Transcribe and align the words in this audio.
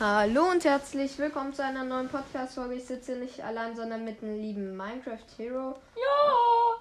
Hallo 0.00 0.50
und 0.50 0.64
herzlich 0.64 1.18
willkommen 1.18 1.52
zu 1.52 1.62
einer 1.62 1.84
neuen 1.84 2.08
Podcast-Folge. 2.08 2.76
Ich 2.76 2.86
sitze 2.86 3.16
nicht 3.16 3.44
allein, 3.44 3.76
sondern 3.76 4.02
mit 4.02 4.22
einem 4.22 4.40
lieben 4.40 4.74
Minecraft 4.74 5.26
Hero. 5.36 5.78
Ja! 5.94 6.80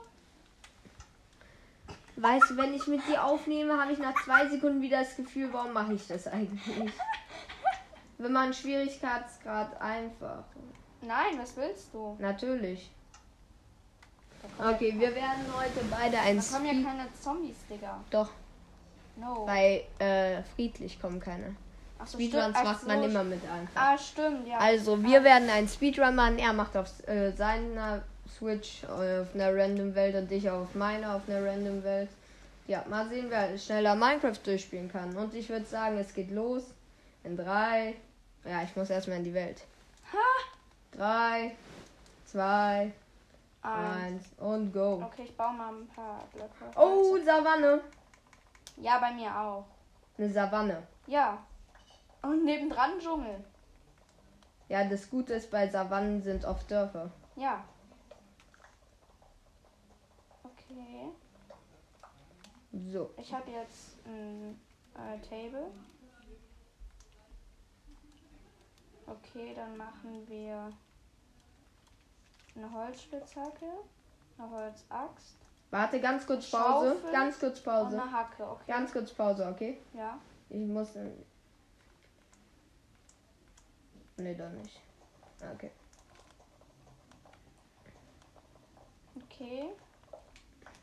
Weißt 2.15 2.51
du, 2.51 2.55
wenn 2.55 2.73
ich 2.73 2.87
mit 2.87 3.05
dir 3.07 3.21
aufnehme, 3.25 3.77
habe 3.77 3.91
ich 3.91 3.99
nach 3.99 4.13
zwei 4.23 4.47
Sekunden 4.47 4.81
wieder 4.81 4.99
das 4.99 5.17
Gefühl, 5.17 5.49
warum 5.51 5.73
mache 5.73 5.95
ich 5.95 6.07
das 6.07 6.27
eigentlich? 6.27 6.93
wenn 8.19 8.31
man 8.31 8.53
Schwierigkeitsgrad 8.53 9.81
einfach. 9.81 10.45
Nein, 11.01 11.37
was 11.41 11.57
willst 11.57 11.93
du? 11.93 12.15
Natürlich. 12.19 12.89
Okay, 14.57 14.95
wir 14.97 15.13
werden 15.13 15.43
heute 15.57 15.83
beide 15.91 16.19
ein 16.19 16.37
da 16.37 16.43
kommen 16.43 16.65
ja 16.67 16.89
keine 16.89 17.13
Zombies, 17.21 17.57
Digga. 17.69 17.99
Doch, 18.11 18.29
No. 19.17 19.45
bei 19.45 19.85
äh, 19.99 20.41
friedlich 20.55 21.01
kommen 21.01 21.19
keine. 21.19 21.57
Ach 21.99 22.07
so, 22.07 22.17
Speedruns 22.17 22.43
stimmt. 22.43 22.57
Ach 22.57 22.63
macht 22.63 22.87
man 22.87 22.99
so, 22.99 23.05
immer 23.05 23.23
mit 23.23 23.41
einfach. 23.43 23.81
Ah, 23.81 23.97
stimmt, 23.97 24.47
ja. 24.47 24.57
Also, 24.57 25.03
wir 25.03 25.23
werden 25.23 25.49
einen 25.49 25.67
Speedrun 25.67 26.15
machen. 26.15 26.39
Er 26.39 26.53
macht 26.53 26.75
auf 26.77 26.87
äh, 27.07 27.31
seiner 27.31 28.01
Switch 28.37 28.83
auf 28.85 29.27
einer 29.35 29.55
random 29.55 29.93
Welt 29.95 30.15
und 30.15 30.31
ich 30.31 30.49
auf 30.49 30.73
meiner 30.75 31.15
auf 31.15 31.21
einer 31.27 31.45
random 31.45 31.83
Welt. 31.83 32.09
Ja, 32.67 32.85
mal 32.89 33.07
sehen, 33.09 33.25
wer 33.29 33.57
schneller 33.57 33.95
Minecraft 33.95 34.37
durchspielen 34.43 34.91
kann. 34.91 35.15
Und 35.17 35.33
ich 35.33 35.49
würde 35.49 35.65
sagen, 35.65 35.97
es 35.97 36.13
geht 36.13 36.31
los. 36.31 36.63
In 37.23 37.35
drei. 37.35 37.95
Ja, 38.45 38.63
ich 38.63 38.75
muss 38.75 38.89
erstmal 38.89 39.17
in 39.17 39.23
die 39.25 39.33
Welt. 39.33 39.63
Drei, 40.91 41.55
zwei, 42.25 42.91
Eins. 43.61 44.03
eins 44.03 44.25
und 44.37 44.71
go. 44.71 45.01
Okay, 45.03 45.23
ich 45.25 45.35
baue 45.35 45.53
mal 45.53 45.73
ein 45.73 45.87
paar 45.87 46.23
Blöcke. 46.33 46.77
Oh, 46.77 47.17
Savanne. 47.23 47.81
Ja, 48.77 48.99
bei 48.99 49.11
mir 49.11 49.35
auch. 49.35 49.65
Eine 50.17 50.29
Savanne. 50.29 50.83
Ja. 51.07 51.37
Und 52.21 52.43
nebendran 52.43 52.99
Dschungel. 52.99 53.43
Ja, 54.67 54.83
das 54.87 55.09
Gute 55.09 55.33
ist, 55.33 55.49
bei 55.49 55.67
Savannen 55.67 56.21
sind 56.21 56.45
oft 56.45 56.69
Dörfer. 56.69 57.11
Ja. 57.35 57.63
Okay. 60.43 61.09
So. 62.71 63.09
Ich 63.17 63.33
habe 63.33 63.49
jetzt 63.49 63.97
ein 64.05 64.59
äh, 64.95 65.19
Table. 65.27 65.71
Okay, 69.07 69.53
dann 69.55 69.75
machen 69.75 70.27
wir 70.27 70.71
eine 72.55 72.71
Holzspitzhacke, 72.71 73.65
eine 74.37 74.49
Holzaxt 74.51 75.37
Warte, 75.71 75.99
ganz 75.99 76.25
kurz 76.25 76.49
Pause. 76.49 76.95
Schaufel 76.95 77.11
Ganz 77.11 77.39
kurz 77.39 77.59
und 77.59 77.65
Pause. 77.65 78.01
eine 78.01 78.11
Hacke. 78.11 78.43
Okay. 78.43 78.63
Ganz 78.67 78.91
kurz 78.91 79.13
Pause, 79.13 79.47
okay? 79.47 79.77
ja. 79.93 80.17
Ich 80.49 80.65
muss. 80.65 80.89
Nee, 84.19 84.35
doch 84.35 84.49
nicht. 84.49 84.81
Okay. 85.53 85.71
Okay. 89.15 89.69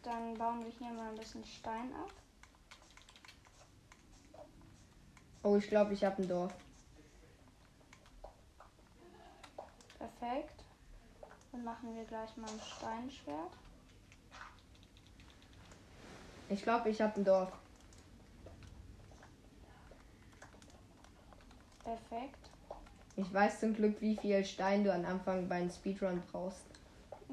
Dann 0.02 0.38
bauen 0.38 0.64
wir 0.64 0.70
hier 0.70 0.90
mal 0.90 1.10
ein 1.10 1.18
bisschen 1.18 1.44
Stein 1.44 1.92
ab. 1.94 2.10
Oh, 5.42 5.56
ich 5.56 5.68
glaube, 5.68 5.92
ich 5.92 6.02
habe 6.02 6.22
ein 6.22 6.28
Dorf. 6.28 6.54
Perfekt. 9.98 10.64
Dann 11.52 11.62
machen 11.62 11.94
wir 11.94 12.04
gleich 12.04 12.34
mal 12.38 12.50
ein 12.50 12.60
Steinschwert. 12.60 13.52
Ich 16.48 16.62
glaube, 16.62 16.88
ich 16.88 17.02
habe 17.02 17.20
ein 17.20 17.24
Dorf. 17.24 17.52
Perfekt. 21.84 22.55
Ich 23.16 23.32
weiß 23.32 23.60
zum 23.60 23.74
Glück, 23.74 24.00
wie 24.00 24.16
viel 24.16 24.44
Stein 24.44 24.84
du 24.84 24.92
am 24.92 25.04
Anfang 25.04 25.48
beim 25.48 25.70
Speedrun 25.70 26.22
brauchst. 26.30 26.66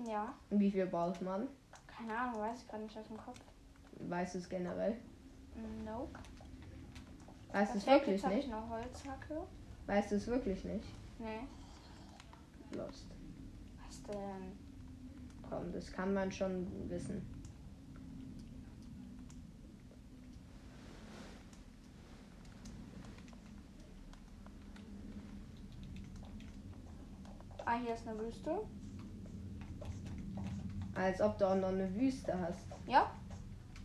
Ja. 0.07 0.33
Und 0.49 0.59
wie 0.59 0.71
viel 0.71 0.85
braucht 0.85 1.21
man? 1.21 1.47
Keine 1.87 2.17
Ahnung, 2.17 2.41
weiß 2.41 2.61
ich 2.61 2.67
gerade 2.67 2.83
nicht 2.83 2.97
aus 2.97 3.07
dem 3.07 3.17
Kopf. 3.17 3.39
Weißt 3.99 4.35
du 4.35 4.39
es 4.39 4.49
generell? 4.49 4.95
Nope. 5.85 6.17
Weißt 7.51 7.73
du 7.73 7.77
es 7.77 7.85
wirklich 7.85 8.23
habe 8.23 8.35
ich 8.35 8.45
nicht? 8.47 8.55
eine 8.55 8.69
Holzhacke. 8.69 9.43
Weißt 9.85 10.11
du 10.11 10.15
es 10.15 10.27
wirklich 10.27 10.63
nicht? 10.63 10.85
Nee. 11.19 11.41
Lost. 12.75 13.07
Was 13.85 14.03
denn? 14.03 14.57
Komm, 15.47 15.71
das 15.71 15.91
kann 15.91 16.13
man 16.13 16.31
schon 16.31 16.89
wissen. 16.89 17.21
Ah, 27.65 27.77
hier 27.83 27.93
ist 27.93 28.07
eine 28.07 28.19
Wüste. 28.19 28.59
Als 30.95 31.21
ob 31.21 31.37
du 31.37 31.45
auch 31.47 31.55
noch 31.55 31.69
eine 31.69 31.93
Wüste 31.95 32.37
hast. 32.39 32.65
Ja. 32.87 33.09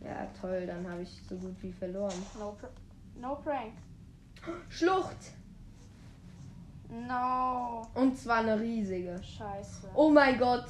Ja, 0.03 0.27
toll, 0.39 0.65
dann 0.65 0.89
habe 0.89 1.01
ich 1.01 1.21
so 1.27 1.35
gut 1.35 1.55
wie 1.61 1.71
verloren. 1.71 2.13
No, 2.37 2.51
pr 2.51 2.69
no 3.19 3.35
prank. 3.35 3.73
Schlucht! 4.69 5.33
No. 6.89 7.85
Und 7.93 8.17
zwar 8.17 8.37
eine 8.37 8.59
riesige. 8.59 9.21
Scheiße. 9.21 9.89
Oh 9.93 10.09
mein 10.09 10.37
Gott! 10.39 10.65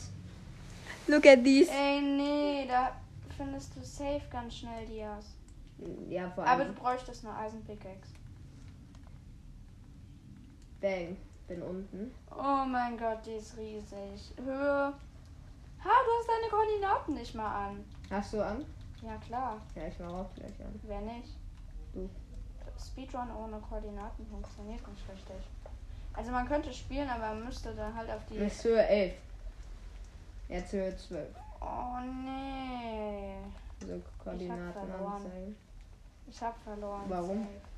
Look 1.07 1.25
at 1.25 1.43
these! 1.43 1.71
Ey, 1.71 2.01
nee, 2.01 2.65
da 2.67 2.91
findest 3.37 3.75
du 3.75 3.81
safe 3.83 4.23
ganz 4.31 4.55
schnell 4.57 4.85
Dias. 4.85 5.35
Ja, 6.09 6.29
vor 6.31 6.45
Aber 6.45 6.63
allem. 6.63 6.75
du 6.75 6.81
bräuchtest 6.81 7.25
eine 7.25 7.35
Eisenpickaxe. 7.35 8.13
Bang. 10.81 11.17
Bin 11.49 11.63
unten. 11.63 12.11
Oh 12.29 12.63
mein 12.67 12.95
Gott, 12.95 13.25
die 13.25 13.31
ist 13.31 13.57
riesig. 13.57 14.33
Höhe. 14.37 14.93
Ha, 15.83 15.89
du 16.05 16.11
hast 16.19 16.29
deine 16.29 16.47
Koordinaten 16.47 17.15
nicht 17.15 17.33
mal 17.33 17.69
an. 17.69 17.83
Hast 18.11 18.33
du 18.33 18.41
an? 18.45 18.63
Ja, 19.01 19.17
klar. 19.17 19.59
Ja, 19.73 19.87
ich 19.87 19.97
mach 19.99 20.13
auch 20.13 20.33
gleich 20.35 20.53
an. 20.63 20.79
Wer 20.83 21.01
nicht? 21.01 21.35
Du. 21.93 22.07
Speedrun 22.77 23.31
ohne 23.35 23.57
Koordinaten 23.61 24.27
funktioniert 24.27 24.87
nicht 24.87 25.09
richtig. 25.09 25.43
Also 26.13 26.31
man 26.31 26.47
könnte 26.47 26.71
spielen, 26.71 27.09
aber 27.09 27.29
man 27.33 27.45
müsste 27.45 27.73
dann 27.73 27.95
halt 27.95 28.11
auf 28.11 28.21
die. 28.29 28.35
Ist 28.35 28.63
Höhe 28.63 28.85
11. 28.85 29.13
Jetzt 30.49 30.73
Höhe 30.73 30.95
12. 30.95 31.27
Oh 31.61 31.99
nee. 32.25 33.37
So 33.79 33.99
Koordinaten 34.23 34.71
verloren. 34.73 35.13
anzeigen. 35.13 35.55
Ich 36.27 36.41
hab 36.43 36.55
verloren. 36.61 37.05
Warum? 37.07 37.41
Safe. 37.41 37.68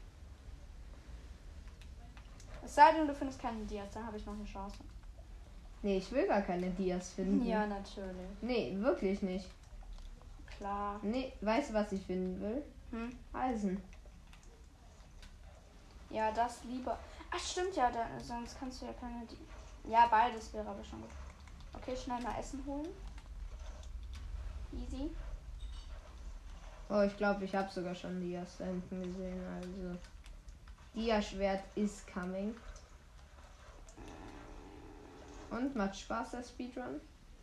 Es 2.63 2.75
sei 2.75 2.93
denn, 2.93 3.07
du 3.07 3.13
findest 3.13 3.41
keinen 3.41 3.65
Dias, 3.67 3.91
dann 3.93 4.05
habe 4.05 4.17
ich 4.17 4.25
noch 4.25 4.33
eine 4.33 4.45
Chance. 4.45 4.77
Nee, 5.81 5.97
ich 5.97 6.11
will 6.11 6.27
gar 6.27 6.41
keine 6.41 6.69
Dias 6.69 7.13
finden. 7.13 7.45
Ja, 7.45 7.65
natürlich. 7.65 8.29
Nee, 8.41 8.75
wirklich 8.77 9.21
nicht. 9.23 9.47
Klar. 10.57 10.99
Nee, 11.01 11.33
weißt 11.41 11.71
du, 11.71 11.73
was 11.73 11.91
ich 11.91 12.05
finden 12.05 12.39
will? 12.39 12.63
Hm? 12.91 13.17
Eisen. 13.33 13.81
Ja, 16.11 16.31
das 16.31 16.63
lieber. 16.65 16.99
Ach, 17.31 17.39
stimmt 17.39 17.75
ja, 17.75 17.89
da, 17.89 18.05
sonst 18.19 18.59
kannst 18.59 18.81
du 18.81 18.85
ja 18.85 18.93
keine. 18.93 19.25
Di 19.25 19.37
ja, 19.89 20.07
beides 20.07 20.53
wäre 20.53 20.69
aber 20.69 20.83
schon 20.83 21.01
gut. 21.01 21.09
Okay, 21.73 21.95
schnell 21.95 22.21
mal 22.21 22.37
Essen 22.37 22.63
holen. 22.67 22.89
Easy. 24.71 25.09
Oh, 26.89 27.01
ich 27.01 27.17
glaube, 27.17 27.45
ich 27.45 27.55
habe 27.55 27.71
sogar 27.71 27.95
schon 27.95 28.19
Dias 28.19 28.57
da 28.57 28.65
hinten 28.65 29.01
gesehen. 29.01 29.41
Also, 29.55 29.97
Dia-Schwert 30.95 31.63
is 31.75 32.05
coming. 32.13 32.55
Und 35.49 35.75
macht 35.75 35.97
Spaß 35.97 36.31
der 36.31 36.43
Speedrun? 36.43 37.01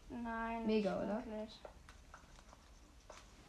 Nein. 0.09 0.67
Mega, 0.67 0.95
nicht 0.95 1.05
oder? 1.05 1.17
wirklich. 1.27 1.61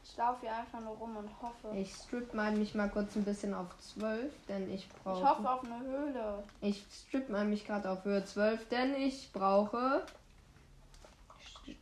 Ich 0.03 0.17
laufe 0.17 0.41
hier 0.41 0.55
einfach 0.55 0.81
nur 0.81 0.95
rum 0.95 1.15
und 1.15 1.29
hoffe. 1.41 1.69
Ich 1.75 1.93
strip 1.93 2.33
mal 2.33 2.51
mich 2.51 2.75
mal 2.75 2.89
kurz 2.89 3.15
ein 3.15 3.23
bisschen 3.23 3.53
auf 3.53 3.67
12, 3.77 4.33
denn 4.47 4.69
ich 4.73 4.89
brauche. 4.89 5.19
Ich 5.19 5.29
hoffe 5.29 5.49
auf 5.49 5.63
eine 5.63 5.79
Höhle. 5.79 6.43
Ich 6.61 6.83
strip 6.91 7.29
mal 7.29 7.45
mich 7.45 7.65
gerade 7.65 7.89
auf 7.89 8.03
Höhe 8.03 8.25
12, 8.25 8.67
denn 8.67 8.95
ich 8.95 9.31
brauche 9.31 10.05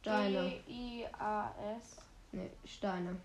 Steine. 0.02 0.50
D-I-A-S. 0.68 1.98
Ne, 2.34 2.50
Steine. 2.66 3.16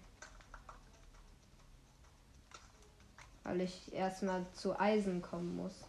Weil 3.45 3.61
ich 3.63 3.93
erstmal 3.93 4.45
zu 4.53 4.79
Eisen 4.79 5.21
kommen 5.21 5.57
muss. 5.57 5.85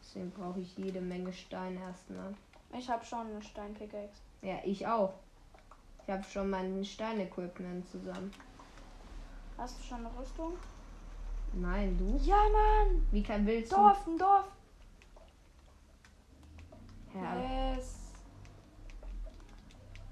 Deswegen 0.00 0.30
brauche 0.30 0.60
ich 0.60 0.76
jede 0.76 1.00
Menge 1.00 1.32
Steine 1.32 1.80
erstmal. 1.80 2.34
Ich 2.76 2.88
habe 2.88 3.04
schon 3.04 3.26
eine 3.26 3.42
Steinpickaxe. 3.42 4.20
Ja, 4.42 4.58
ich 4.64 4.86
auch. 4.86 5.14
Ich 6.06 6.12
habe 6.12 6.22
schon 6.24 6.50
mein 6.50 6.84
Steinequipment 6.84 7.88
zusammen. 7.88 8.30
Hast 9.56 9.78
du 9.78 9.82
schon 9.82 9.98
eine 10.06 10.18
Rüstung? 10.18 10.52
Nein, 11.54 11.96
du? 11.96 12.16
Ja, 12.22 12.36
Mann! 12.36 13.06
Wie 13.10 13.22
kann 13.22 13.46
willst 13.46 13.72
du? 13.72 13.76
Dorf, 13.76 14.06
ein 14.06 14.18
Dorf! 14.18 14.46
Ja, 17.14 17.74
Yes! 17.76 18.00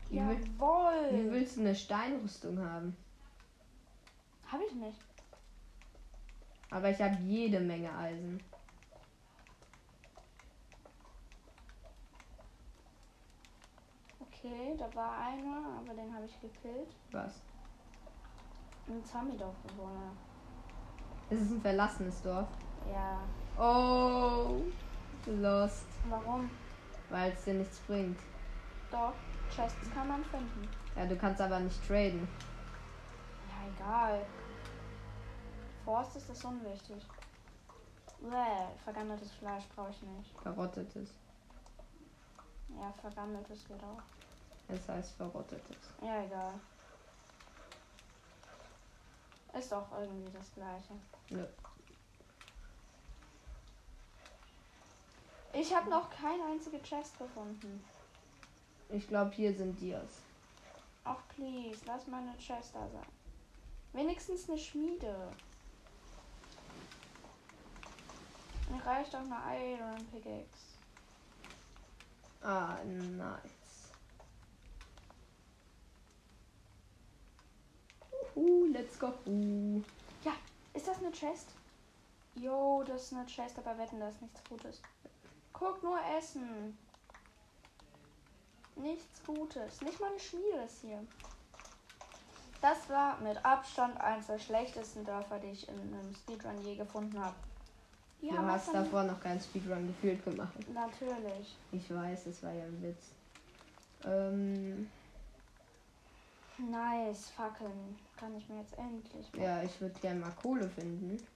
Wie 0.09 0.21
will- 0.21 0.45
Jawohl! 0.59 1.11
wie 1.11 1.31
willst 1.31 1.57
du 1.57 1.61
eine 1.63 1.75
Steinrüstung 1.75 2.59
haben? 2.61 2.97
Habe 4.47 4.63
ich 4.65 4.75
nicht. 4.75 4.99
Aber 6.73 6.89
ich 6.89 7.01
habe 7.03 7.17
jede 7.23 7.61
Menge 7.61 7.95
Eisen. 7.95 8.41
Okay, 14.21 14.75
da 14.79 14.95
war 14.95 15.19
einer, 15.19 15.79
aber 15.79 15.95
den 15.95 16.13
habe 16.15 16.25
ich 16.25 16.41
gekillt. 16.41 16.89
Was? 17.11 17.43
Ein 18.89 19.05
Zombie-Dorfbewohner. 19.05 20.13
Ist 21.29 21.43
es 21.43 21.51
ein 21.51 21.61
verlassenes 21.61 22.23
Dorf? 22.23 22.49
Ja. 22.91 23.21
Oh, 23.59 24.63
lost. 25.27 25.87
Warum? 26.09 26.51
Weil 27.11 27.33
es 27.33 27.45
dir 27.45 27.55
nichts 27.55 27.79
bringt. 27.81 28.19
Doch, 28.91 29.13
Chests 29.55 29.91
kann 29.93 30.09
man 30.09 30.25
finden. 30.25 30.69
Ja, 30.97 31.05
du 31.05 31.17
kannst 31.17 31.41
aber 31.41 31.61
nicht 31.61 31.87
traden. 31.87 32.27
Ja, 33.49 33.69
egal. 33.77 34.27
Forst 35.85 36.17
ist 36.17 36.29
das 36.29 36.45
unwichtig. 36.45 37.03
Bäh, 38.21 38.67
vergammeltes 38.85 39.33
Fleisch 39.33 39.65
brauche 39.75 39.91
ich 39.91 40.03
nicht. 40.03 40.39
Verrottetes. 40.41 41.11
Ja, 42.69 42.93
vergammeltes 43.01 43.67
geht 43.67 43.83
auch. 43.83 44.03
Es 44.69 44.89
heißt 44.89 45.17
verrottetes. 45.17 45.77
Ja, 46.01 46.23
egal. 46.23 46.55
Ist 49.59 49.73
doch 49.73 49.87
irgendwie 49.99 50.33
das 50.33 50.53
gleiche. 50.55 50.95
Nö. 51.31 51.47
Ich 55.53 55.75
habe 55.75 55.91
noch 55.91 56.09
keine 56.11 56.45
einzige 56.45 56.81
Chest 56.83 57.19
gefunden. 57.19 57.85
Ich 58.89 59.07
glaube, 59.09 59.33
hier 59.33 59.55
sind 59.55 59.79
Dias. 59.81 60.23
Ach, 61.05 61.19
please, 61.29 61.81
lass 61.87 62.07
meine 62.07 62.37
Chest 62.39 62.75
da 62.75 62.89
sein. 62.89 63.07
Wenigstens 63.93 64.49
eine 64.49 64.59
Schmiede. 64.59 65.29
Mir 68.73 68.87
reicht 68.87 69.15
auch 69.15 69.21
eine 69.21 69.75
Iron 69.75 70.07
Pickaxe. 70.07 70.79
Ah, 72.43 72.79
nice. 72.85 73.93
Uhu, 78.35 78.67
let's 78.73 78.99
go. 78.99 79.13
Uh. 79.27 79.83
Ist 80.75 80.89
das 80.89 80.99
eine 80.99 81.13
Chest? 81.13 81.51
Jo, 82.35 82.83
das 82.83 83.03
ist 83.03 83.13
eine 83.13 83.27
Chest, 83.27 83.59
aber 83.59 83.77
wetten, 83.77 84.01
da 84.01 84.09
ist 84.09 84.23
nichts 84.23 84.43
Gutes. 84.49 84.81
Guck 85.53 85.83
nur 85.83 85.99
Essen. 86.19 86.79
Nichts 88.77 89.23
Gutes. 89.27 89.83
Nicht 89.83 90.01
mal 90.01 90.11
eine 90.11 90.19
Schmiede 90.19 90.63
ist 90.65 90.81
hier. 90.81 91.07
Das 92.63 92.89
war 92.89 93.21
mit 93.21 93.45
Abstand 93.45 94.01
eins 94.01 94.29
der 94.29 94.39
schlechtesten 94.39 95.05
Dörfer, 95.05 95.39
die 95.41 95.51
ich 95.51 95.69
in 95.69 95.75
einem 95.75 96.15
Speedrun 96.15 96.59
je 96.63 96.77
gefunden 96.77 97.23
habe. 97.23 97.37
Die 98.23 98.29
Du 98.29 98.39
hast 98.39 98.73
davor 98.73 99.03
noch 99.03 99.21
keinen 99.21 99.41
Speedrun 99.41 99.89
gefühlt 99.89 100.25
gemacht. 100.25 100.55
Natürlich. 100.73 101.59
Ich 101.73 101.93
weiß, 101.93 102.27
es 102.27 102.41
war 102.45 102.53
ja 102.53 102.65
ein 102.65 102.81
Witz. 102.81 103.11
Ähm, 104.05 104.89
Nice, 106.59 107.31
Fackeln. 107.31 107.99
Kann 108.17 108.37
ich 108.37 108.49
mir 108.49 108.61
jetzt 108.61 108.79
endlich 108.79 109.35
mal. 109.35 109.43
ja, 109.43 109.63
ich 109.65 109.81
würde 109.81 109.99
gerne 109.99 110.21
mal 110.21 110.31
Kohle 110.41 110.69
finden. 110.69 111.27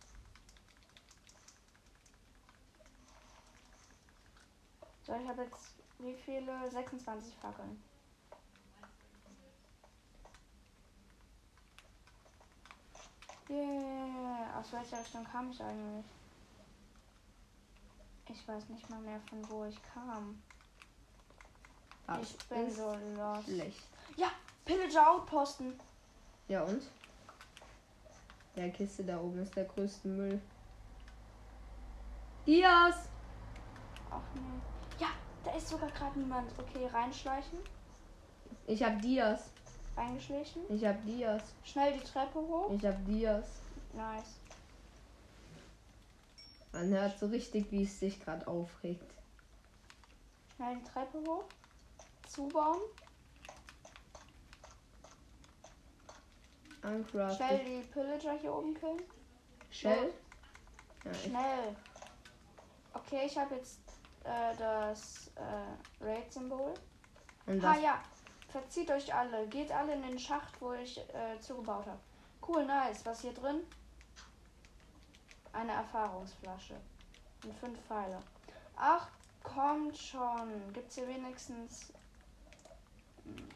So, 5.03 5.15
ich 5.15 5.29
habe 5.29 5.43
jetzt 5.43 5.75
wie 5.99 6.15
viele? 6.15 6.71
26 6.71 7.35
Fackeln. 7.37 7.83
Yeah. 13.49 14.59
Aus 14.59 14.73
welcher 14.73 15.00
Richtung 15.00 15.25
kam 15.25 15.50
ich 15.50 15.61
eigentlich? 15.62 16.15
Ich 18.28 18.46
weiß 18.46 18.69
nicht 18.69 18.88
mal 18.90 19.00
mehr 19.00 19.20
von 19.28 19.49
wo 19.49 19.64
ich 19.64 19.78
kam. 19.94 20.40
Das 22.06 22.20
ich 22.23 22.38
bin 22.49 22.70
so 22.70 22.96
lost. 23.17 23.44
schlecht. 23.44 23.82
Pillager 24.67 25.12
Outposten. 25.12 25.78
Ja 26.49 26.62
und? 26.64 26.82
Der 28.56 28.70
Kiste 28.70 29.05
da 29.05 29.20
oben 29.20 29.38
ist 29.38 29.55
der 29.55 29.64
größte 29.64 30.08
Müll. 30.08 30.40
Dias! 32.44 33.08
Ach 34.11 34.20
nee. 34.34 34.61
Ja, 34.99 35.08
da 35.44 35.52
ist 35.52 35.69
sogar 35.69 35.90
gerade 35.90 36.19
niemand. 36.19 36.50
Okay, 36.58 36.87
reinschleichen. 36.87 37.61
Ich 38.67 38.82
hab 38.82 39.00
Dias. 39.00 39.50
Reingeschlichen. 39.96 40.62
Ich 40.69 40.84
hab 40.84 41.05
Dias. 41.05 41.43
Schnell 41.62 41.93
die 41.93 42.05
Treppe 42.05 42.40
hoch. 42.40 42.73
Ich 42.73 42.84
hab 42.84 43.05
Dias. 43.05 43.61
Nice. 43.93 44.40
Man 46.72 46.88
hört 46.90 47.18
so 47.18 47.26
richtig, 47.26 47.70
wie 47.70 47.84
es 47.84 47.98
sich 47.98 48.20
gerade 48.22 48.46
aufregt. 48.46 49.12
Schnell 50.56 50.76
die 50.76 50.84
Treppe 50.84 51.18
hoch. 51.26 51.44
Zubauen. 52.28 52.80
Schnell 56.80 56.96
Uncrafted. 56.96 57.66
die 57.66 57.82
Pillager 57.92 58.38
hier 58.38 58.54
oben 58.54 58.74
killen. 58.74 59.02
Shell? 59.70 60.12
Ja, 61.04 61.14
Schnell. 61.14 61.76
Okay, 62.94 63.26
ich 63.26 63.36
habe 63.36 63.56
jetzt 63.56 63.80
äh, 64.24 64.56
das 64.56 65.30
äh, 65.36 66.04
Raid-Symbol. 66.04 66.74
und 67.46 67.64
Ah 67.64 67.76
ja, 67.76 68.00
verzieht 68.48 68.90
euch 68.90 69.12
alle. 69.12 69.46
Geht 69.48 69.72
alle 69.72 69.94
in 69.94 70.02
den 70.02 70.18
Schacht, 70.18 70.60
wo 70.60 70.72
ich 70.72 70.98
äh, 70.98 71.38
zugebaut 71.40 71.86
habe. 71.86 72.00
Cool, 72.46 72.64
nice. 72.64 73.04
Was 73.04 73.20
hier 73.20 73.34
drin? 73.34 73.60
Eine 75.56 75.73
Erfahrungsflasche. 75.73 76.75
Und 77.44 77.55
fünf 77.58 77.79
Pfeile. 77.88 78.19
Ach, 78.76 79.08
kommt 79.43 79.97
schon. 79.97 80.50
Gibt's 80.75 80.97
hier 80.97 81.08
wenigstens 81.08 81.93
hm, 83.25 83.49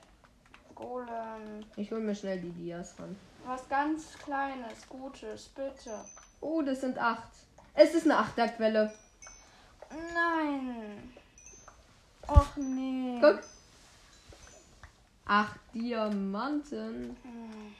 Golem? 0.74 1.64
ich 1.76 1.90
hol 1.92 2.00
mir 2.00 2.14
schnell 2.14 2.40
die 2.40 2.52
Dias 2.52 2.94
ran. 2.98 3.14
Was 3.44 3.68
ganz 3.68 4.14
Kleines, 4.18 4.88
Gutes, 4.88 5.48
bitte. 5.48 6.04
Oh, 6.40 6.62
das 6.62 6.80
sind 6.80 6.98
acht. 6.98 7.28
Es 7.74 7.94
ist 7.94 8.04
eine 8.04 8.16
Achterquelle. 8.16 8.94
Nein. 10.14 11.12
Och 12.28 12.56
nee. 12.56 13.18
Guck. 13.20 13.40
Acht 15.26 15.60
Diamanten. 15.74 17.16
Hm. 17.22 17.74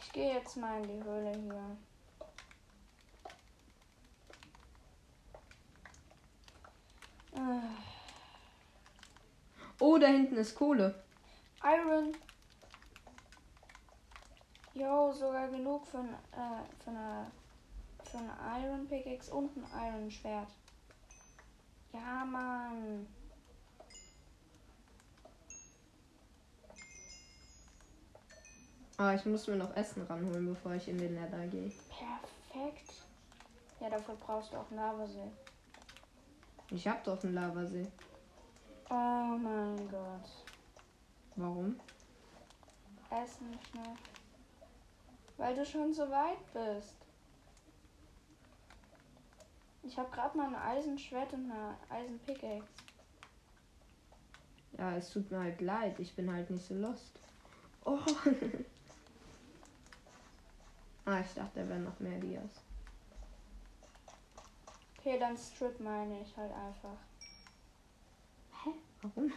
Ich 0.00 0.12
gehe 0.12 0.34
jetzt 0.34 0.56
mal 0.56 0.80
in 0.82 0.88
die 0.88 1.04
Höhle 1.04 1.32
hier. 1.32 1.76
Oh, 9.80 9.96
da 9.96 10.08
hinten 10.08 10.36
ist 10.36 10.54
Kohle. 10.54 11.02
Iron. 11.62 12.14
Jo, 14.74 15.12
sogar 15.12 15.48
genug 15.48 15.86
für 15.86 15.98
ein, 15.98 16.14
äh, 16.32 16.82
für 16.82 16.90
eine, 16.90 17.30
für 18.04 18.18
ein 18.18 18.62
Iron 18.62 18.86
Pickaxe 18.86 19.32
und 19.32 19.56
ein 19.56 19.66
Iron 19.86 20.10
Schwert. 20.10 20.48
Ja, 21.92 22.24
Mann. 22.24 23.06
Ah, 28.96 29.14
ich 29.14 29.24
muss 29.26 29.46
mir 29.46 29.56
noch 29.56 29.74
Essen 29.76 30.02
ranholen, 30.02 30.46
bevor 30.46 30.74
ich 30.74 30.88
in 30.88 30.98
den 30.98 31.14
Nether 31.14 31.46
gehe. 31.46 31.72
Perfekt. 31.88 32.92
Ja, 33.80 33.90
dafür 33.90 34.16
brauchst 34.16 34.52
du 34.52 34.56
auch 34.56 34.68
einen 34.70 34.80
Lavasee. 34.80 35.30
Ich 36.70 36.86
hab 36.86 37.02
doch 37.04 37.22
einen 37.24 37.34
Lavasee. 37.34 37.86
Oh 38.90 39.38
mein 39.38 39.88
Gott. 39.90 40.28
Warum? 41.36 41.76
Essen 43.10 43.58
schnell. 43.70 43.94
Weil 45.38 45.54
du 45.54 45.64
schon 45.64 45.92
so 45.94 46.10
weit 46.10 46.52
bist. 46.52 46.96
Ich 49.82 49.96
habe 49.96 50.10
gerade 50.10 50.36
mal 50.36 50.48
ein 50.48 50.54
Eisenschwert 50.54 51.32
und 51.32 51.50
eine 51.50 51.76
Eisenpickaxe. 51.88 52.68
Ja, 54.76 54.96
es 54.96 55.10
tut 55.10 55.30
mir 55.30 55.40
halt 55.40 55.60
leid. 55.60 55.98
Ich 55.98 56.14
bin 56.14 56.30
halt 56.30 56.50
nicht 56.50 56.66
so 56.66 56.74
lost. 56.74 57.18
Oh. 57.84 57.98
ah, 61.06 61.20
ich 61.20 61.34
dachte, 61.34 61.60
da 61.60 61.68
wären 61.68 61.84
noch 61.84 61.98
mehr 62.00 62.18
Dias. 62.18 62.67
Okay, 65.08 65.18
dann 65.18 65.38
strip 65.38 65.80
meine 65.80 66.20
ich 66.20 66.36
halt 66.36 66.52
einfach. 66.52 66.98
Warum? 69.00 69.32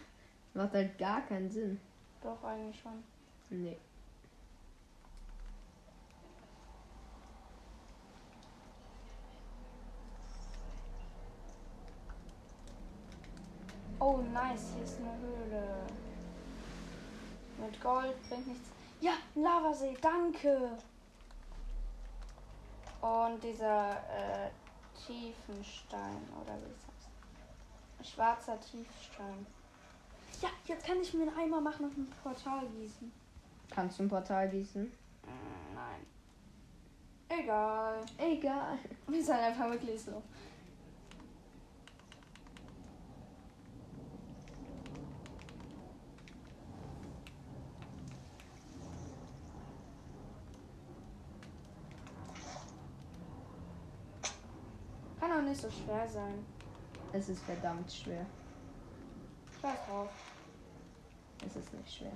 Macht 0.53 0.73
halt 0.73 0.97
gar 0.97 1.21
keinen 1.21 1.49
Sinn. 1.49 1.79
Doch, 2.21 2.43
eigentlich 2.43 2.77
schon. 2.77 3.01
Nee. 3.49 3.77
Oh, 13.97 14.17
nice. 14.33 14.73
Hier 14.75 14.83
ist 14.83 14.99
eine 14.99 15.17
Höhle. 15.19 15.85
Mit 17.59 17.81
Gold 17.81 18.29
bringt 18.29 18.47
nichts. 18.47 18.69
Ja, 18.99 19.13
Lavasee. 19.35 19.95
Danke. 20.01 20.77
Und 22.99 23.41
dieser 23.41 23.91
äh, 23.91 24.49
Tiefenstein, 25.05 26.21
oder 26.41 26.55
wie 26.55 26.71
es 26.71 26.87
heißt. 26.87 28.13
Schwarzer 28.13 28.59
Tiefstein. 28.59 29.45
Ja, 30.41 30.49
jetzt 30.65 30.85
kann 30.85 31.01
ich 31.01 31.13
mir 31.13 31.23
einen 31.23 31.37
Eimer 31.37 31.61
machen 31.61 31.85
und 31.85 31.97
ein 31.97 32.13
Portal 32.23 32.67
gießen. 32.67 33.11
Kannst 33.69 33.99
du 33.99 34.03
ein 34.03 34.09
Portal 34.09 34.49
gießen? 34.49 34.83
Mm, 34.83 35.75
nein. 35.75 36.05
Egal. 37.29 38.01
Egal. 38.17 38.77
Wir 39.07 39.23
sind 39.23 39.35
einfach 39.35 39.69
wirklich 39.69 40.01
so. 40.01 40.21
Nicht 55.51 55.61
so 55.61 55.69
schwer 55.69 56.07
sein. 56.07 56.45
Es 57.11 57.27
ist 57.27 57.43
verdammt 57.43 57.91
schwer. 57.91 58.25
Scheiß 59.61 59.85
drauf. 59.85 60.09
Es 61.45 61.55
ist 61.57 61.73
nicht 61.73 61.93
schwer. 61.93 62.13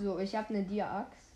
So, 0.00 0.18
ich 0.20 0.34
habe 0.34 0.54
eine 0.54 0.62
Dia-Axt. 0.62 1.29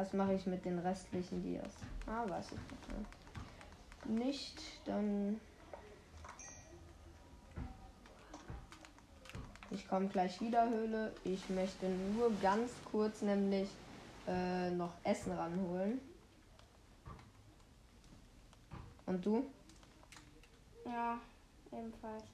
Was 0.00 0.14
mache 0.14 0.32
ich 0.32 0.46
mit 0.46 0.64
den 0.64 0.78
restlichen 0.78 1.42
Dias? 1.42 1.74
Ah, 2.06 2.26
weiß 2.26 2.46
ich 2.52 4.08
nicht. 4.08 4.24
Nicht, 4.24 4.80
dann. 4.86 5.38
Ich 9.70 9.86
komme 9.86 10.08
gleich 10.08 10.40
wieder, 10.40 10.70
Höhle. 10.70 11.12
Ich 11.24 11.50
möchte 11.50 11.86
nur 11.86 12.32
ganz 12.40 12.72
kurz 12.90 13.20
nämlich 13.20 13.68
äh, 14.26 14.70
noch 14.70 14.94
Essen 15.04 15.32
ranholen. 15.32 16.00
Und 19.04 19.26
du? 19.26 19.44
Ja, 20.86 21.18
ebenfalls. 21.70 22.24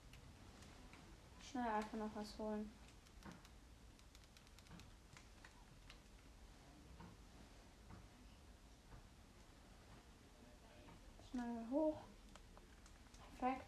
Schnell 1.50 1.66
einfach 1.66 1.99
noch 1.99 2.14
was 2.14 2.38
holen. 2.38 2.70
Schnell 11.37 11.66
hoch. 11.71 12.00
Perfekt. 13.38 13.66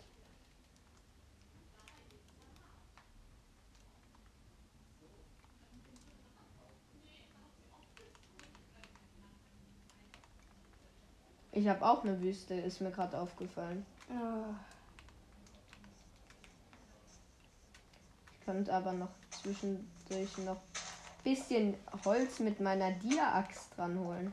Ich 11.53 11.69
habe 11.69 11.85
auch 11.85 12.05
eine 12.05 12.19
Wüste, 12.23 12.55
ist 12.55 12.81
mir 12.81 12.91
gerade 12.91 13.21
aufgefallen. 13.21 13.85
Ah, 14.09 14.55
Ich 18.33 18.47
könnte 18.47 18.73
aber 18.73 18.95
noch 18.95 19.11
zwischendurch 19.43 20.39
noch 20.39 20.63
bisschen 21.23 21.75
Holz 22.07 22.39
mit 22.39 22.61
meiner 22.61 22.93
Dia-Axt 22.93 23.77
dranholen. 23.77 24.33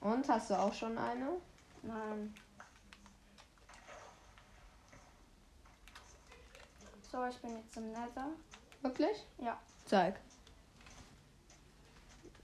Und 0.00 0.26
hast 0.26 0.48
du 0.48 0.58
auch 0.58 0.72
schon 0.72 0.96
eine? 0.96 1.28
Nein. 1.82 2.34
So, 7.10 7.26
ich 7.26 7.36
bin 7.38 7.56
jetzt 7.56 7.76
im 7.76 7.92
Nether. 7.92 8.28
Wirklich? 8.80 9.26
Ja. 9.38 9.60
Zeig. 9.84 10.18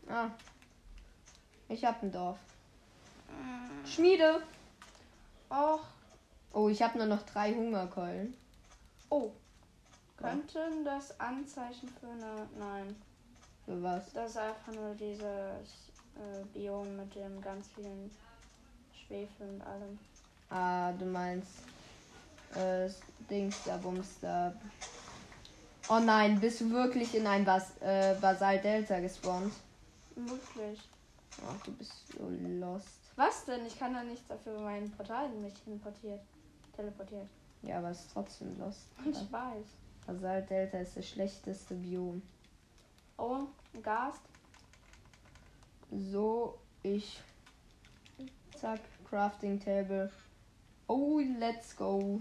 Ah. 0.09 0.29
Ich 1.69 1.85
hab 1.85 2.03
ein 2.03 2.13
Dorf. 2.13 2.39
Mm, 3.29 3.87
Schmiede. 3.87 4.43
Och. 5.51 5.85
Oh, 6.53 6.69
ich 6.69 6.83
habe 6.83 6.99
nur 6.99 7.07
noch 7.07 7.23
drei 7.23 7.55
Hungerkeulen. 7.55 8.37
Oh. 9.11 9.33
Könnten 10.17 10.85
das 10.85 11.19
Anzeichen 11.21 11.89
für 11.89 12.09
eine. 12.09 12.49
Nein. 12.59 12.97
Für 13.65 13.83
was? 13.83 14.13
Das 14.13 14.31
ist 14.31 14.37
einfach 14.37 14.73
nur 14.73 14.95
dieses 14.95 15.91
äh, 16.17 16.45
Biom 16.53 16.97
mit 16.97 17.15
dem 17.15 17.41
ganz 17.41 17.69
vielen 17.69 18.11
Schwefel 19.09 19.49
und 19.49 19.63
allem. 19.63 19.99
Ah, 20.51 20.93
du 20.93 21.07
meinst 21.07 21.63
äh, 22.55 22.89
Dings 23.29 23.57
da 23.65 23.77
Bums 23.79 24.21
da. 24.21 24.55
Oh 25.89 25.99
nein, 25.99 26.39
bist 26.39 26.61
du 26.61 26.71
wirklich 26.71 27.15
in 27.15 27.27
ein 27.27 27.45
Bas 27.45 27.73
äh, 27.81 28.15
Basalt 28.21 28.63
Delta 28.63 29.01
gespawnt? 29.01 29.53
Wirklich. 30.15 30.81
Ach, 31.47 31.65
du 31.65 31.73
bist 31.73 31.93
so 32.09 32.29
lost. 32.29 33.01
Was 33.17 33.45
denn? 33.47 33.65
Ich 33.67 33.79
kann 33.79 33.95
da 33.95 34.03
nichts 34.03 34.27
dafür, 34.29 34.57
weil 34.57 34.81
mein 34.81 34.91
Portal 34.91 35.29
mich 35.31 35.55
hinportiert. 35.65 36.21
Teleportiert. 36.77 37.29
Ja, 37.63 37.79
aber 37.79 37.91
es 37.91 38.01
ist 38.01 38.13
trotzdem 38.13 38.59
lost. 38.59 38.87
Ich 39.05 39.33
weiß. 39.33 39.67
Basalt 40.07 40.49
Delta 40.51 40.79
ist 40.79 40.97
das 40.97 41.09
schlechteste 41.09 41.75
Biom. 41.75 42.23
Oh, 43.17 43.47
ein 43.75 43.83
Gast. 43.83 44.23
So, 45.91 46.59
ich. 46.83 47.21
Zack, 48.57 48.81
Crafting 49.09 49.59
Table. 49.59 50.11
Oh, 50.87 51.21
let's 51.39 51.75
go. 51.75 52.21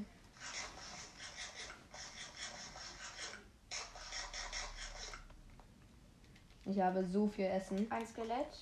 Ich 6.66 6.80
habe 6.82 7.04
so 7.04 7.28
viel 7.28 7.46
Essen. 7.46 7.88
Ein 7.90 8.06
Skelett. 8.06 8.60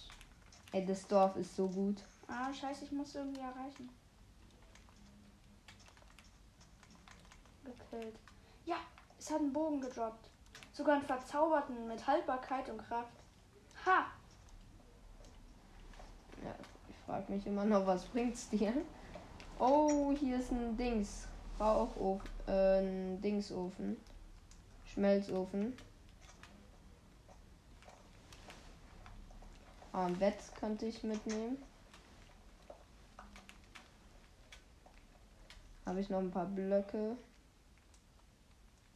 Ey, 0.72 0.86
das 0.86 1.08
Dorf 1.08 1.36
ist 1.38 1.55
so 1.55 1.67
gut. 1.67 2.03
Ah, 2.27 2.53
scheiße, 2.53 2.86
ich 2.86 2.91
muss 2.91 3.15
irgendwie 3.15 3.41
erreichen. 3.41 3.89
Gekillt. 7.63 8.15
Ja, 8.65 8.77
es 9.17 9.32
hat 9.32 9.39
einen 9.39 9.53
Bogen 9.53 9.82
gedroppt. 9.82 10.29
Sogar 10.74 10.96
einen 10.96 11.05
verzauberten 11.05 11.88
mit 11.88 12.05
Haltbarkeit 12.05 12.70
und 12.70 12.77
Kraft. 12.77 13.13
Ha! 13.86 14.05
Ja, 16.44 16.55
ich 17.05 17.12
frage 17.12 17.31
mich 17.31 17.45
immer 17.45 17.65
noch, 17.65 17.85
was 17.85 18.03
bringt's 18.05 18.50
dir? 18.50 18.74
Oh, 19.59 20.12
hier 20.19 20.39
ist 20.39 20.51
ein 20.51 20.75
Dings. 20.75 21.27
Rauchofen. 21.59 22.27
Äh, 22.47 22.79
ein 22.79 23.21
Dingsofen. 23.21 23.97
Schmelzofen. 24.85 25.74
Ah, 29.93 30.07
ein 30.07 30.17
Bett 30.17 30.35
könnte 30.59 30.88
ich 30.88 31.03
mitnehmen. 31.03 31.57
Habe 35.85 36.00
ich 36.00 36.09
noch 36.09 36.19
ein 36.19 36.31
paar 36.31 36.47
Blöcke. 36.47 37.17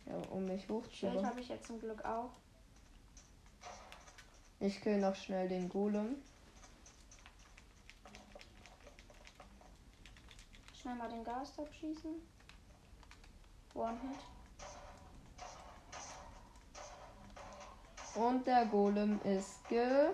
Ja, 0.08 0.16
um 0.32 0.46
mich 0.46 0.62
Schild 0.62 0.72
hochzuholen. 0.72 1.26
habe 1.28 1.40
ich 1.42 1.50
jetzt 1.50 1.68
zum 1.68 1.80
Glück 1.80 2.04
auch. 2.04 2.32
Ich 4.60 4.82
kill 4.82 5.00
noch 5.00 5.16
schnell 5.16 5.48
den 5.48 5.70
Golem. 5.70 6.16
Schnell 10.90 10.98
mal 10.98 11.10
den 11.10 11.24
Gast 11.24 11.60
abschießen. 11.60 12.16
One-Hit. 13.76 14.20
Und 18.16 18.48
der 18.48 18.66
Golem 18.66 19.22
ist 19.22 19.68
ge... 19.68 20.12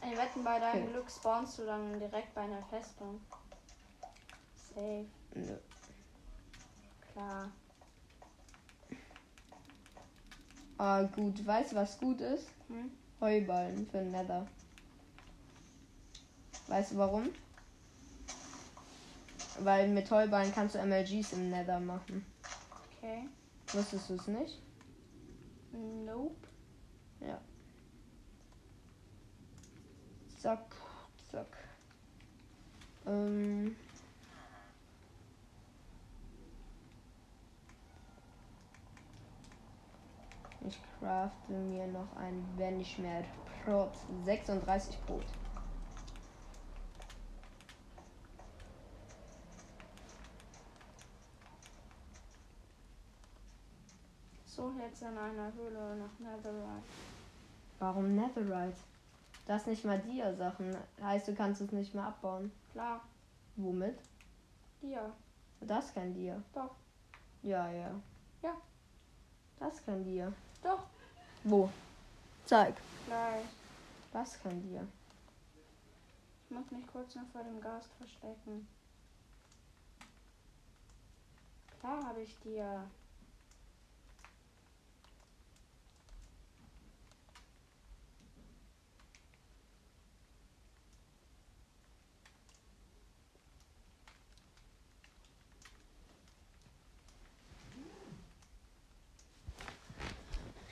Ey, 0.00 0.16
wetten, 0.16 0.42
bei 0.42 0.58
deinem 0.58 0.84
Okay. 0.84 0.92
Glück 0.92 1.10
spawnst 1.10 1.58
du 1.58 1.66
dann 1.66 1.98
direkt 1.98 2.34
bei 2.34 2.40
einer 2.40 2.62
Festung. 2.62 3.20
Safe, 4.54 5.04
Nö. 5.34 5.58
klar. 7.12 7.50
Ah, 10.78 11.02
gut. 11.02 11.46
Weißt 11.46 11.72
du, 11.72 11.76
was 11.76 11.98
gut 11.98 12.22
ist? 12.22 12.48
Hm? 12.68 12.90
Heuballen 13.20 13.86
für 13.90 13.98
Nether. 14.00 14.46
Weißt 16.68 16.92
du 16.92 16.96
warum? 16.96 17.28
Weil 19.60 19.88
mit 19.88 20.10
Heuballen 20.10 20.52
kannst 20.52 20.74
du 20.74 20.84
MLGs 20.84 21.32
im 21.32 21.50
Nether 21.50 21.80
machen. 21.80 22.24
Okay. 22.98 23.28
Wusstest 23.72 24.10
du 24.10 24.14
es 24.14 24.26
nicht? 24.28 24.62
Nope. 25.72 26.48
Ja. 27.20 27.40
Zack, 30.38 30.64
zack. 31.30 31.46
Ähm. 33.06 33.76
Ich 40.66 40.78
crafte 40.98 41.52
mir 41.52 41.86
noch 41.86 42.14
ein 42.16 42.44
wenig 42.56 42.98
mehr 42.98 43.24
Brot. 43.64 43.92
36 44.24 44.98
Brot. 45.06 45.24
So, 54.58 54.72
jetzt 54.76 55.02
in 55.02 55.16
einer 55.16 55.52
Höhle 55.52 55.94
nach 55.94 56.18
Netherite. 56.18 56.82
Warum 57.78 58.16
Netherite? 58.16 58.76
Das 59.46 59.66
nicht 59.66 59.84
mal 59.84 60.00
Dia-Sachen. 60.00 60.76
Heißt, 61.00 61.28
du 61.28 61.34
kannst 61.36 61.60
es 61.60 61.70
nicht 61.70 61.94
mehr 61.94 62.06
abbauen. 62.06 62.50
Klar, 62.72 63.00
Womit? 63.54 64.00
dir. 64.82 65.12
Das 65.60 65.94
kein 65.94 66.12
Dia. 66.12 66.42
Doch. 66.52 66.74
Ja, 67.44 67.70
ja. 67.70 67.90
Ja. 68.42 68.56
Das 69.60 69.84
kein 69.86 70.02
Dia. 70.02 70.32
Doch. 70.60 70.88
Wo? 71.44 71.70
Zeig. 72.44 72.74
Gleich. 73.06 73.46
Das 74.12 74.42
kein 74.42 74.60
Dia. 74.62 74.82
Ich 76.44 76.56
muss 76.56 76.68
mich 76.72 76.86
kurz 76.88 77.14
noch 77.14 77.28
vor 77.32 77.44
dem 77.44 77.60
Gast 77.60 77.90
verstecken. 77.96 78.66
Klar 81.78 82.04
habe 82.06 82.22
ich 82.22 82.36
dir. 82.40 82.90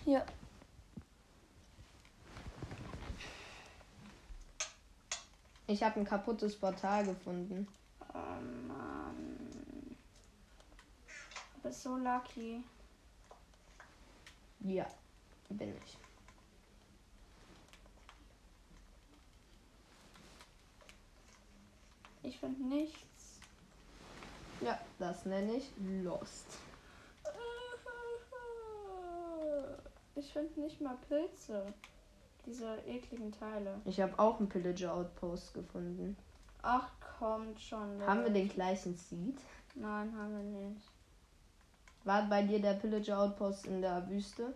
Hier. 0.06 0.24
Ich 5.66 5.82
habe 5.82 5.98
ein 5.98 6.06
kaputtes 6.06 6.56
Portal 6.56 7.04
gefunden. 7.06 7.66
Oh 8.14 8.18
Mann. 8.68 9.96
Du 11.54 11.60
bist 11.60 11.82
so 11.82 11.96
lucky. 11.96 12.62
Ja, 14.60 14.86
bin 15.48 15.76
ich. 15.76 15.98
Ich 22.22 22.38
finde 22.38 22.62
nichts. 22.62 23.40
Ja, 24.60 24.78
das 25.00 25.24
nenne 25.26 25.54
ich 25.54 25.68
Lost. 26.04 26.46
Ich 30.16 30.32
finde 30.32 30.60
nicht 30.60 30.80
mal 30.80 30.96
Pilze. 31.08 31.72
Diese 32.46 32.76
ekligen 32.86 33.30
Teile. 33.32 33.80
Ich 33.84 34.00
habe 34.00 34.18
auch 34.18 34.38
einen 34.38 34.48
Pillager 34.48 34.94
Outpost 34.94 35.52
gefunden. 35.54 36.16
Ach, 36.62 36.88
kommt 37.18 37.60
schon. 37.60 38.00
Haben 38.02 38.20
wir 38.20 38.28
Leute. 38.28 38.32
den 38.32 38.48
gleichen 38.48 38.96
Seed? 38.96 39.38
Nein, 39.74 40.16
haben 40.16 40.32
wir 40.36 40.42
nicht. 40.68 40.86
War 42.04 42.22
bei 42.28 42.42
dir 42.42 42.60
der 42.60 42.74
Pillager 42.74 43.18
Outpost 43.20 43.66
in 43.66 43.82
der 43.82 44.08
Wüste? 44.08 44.54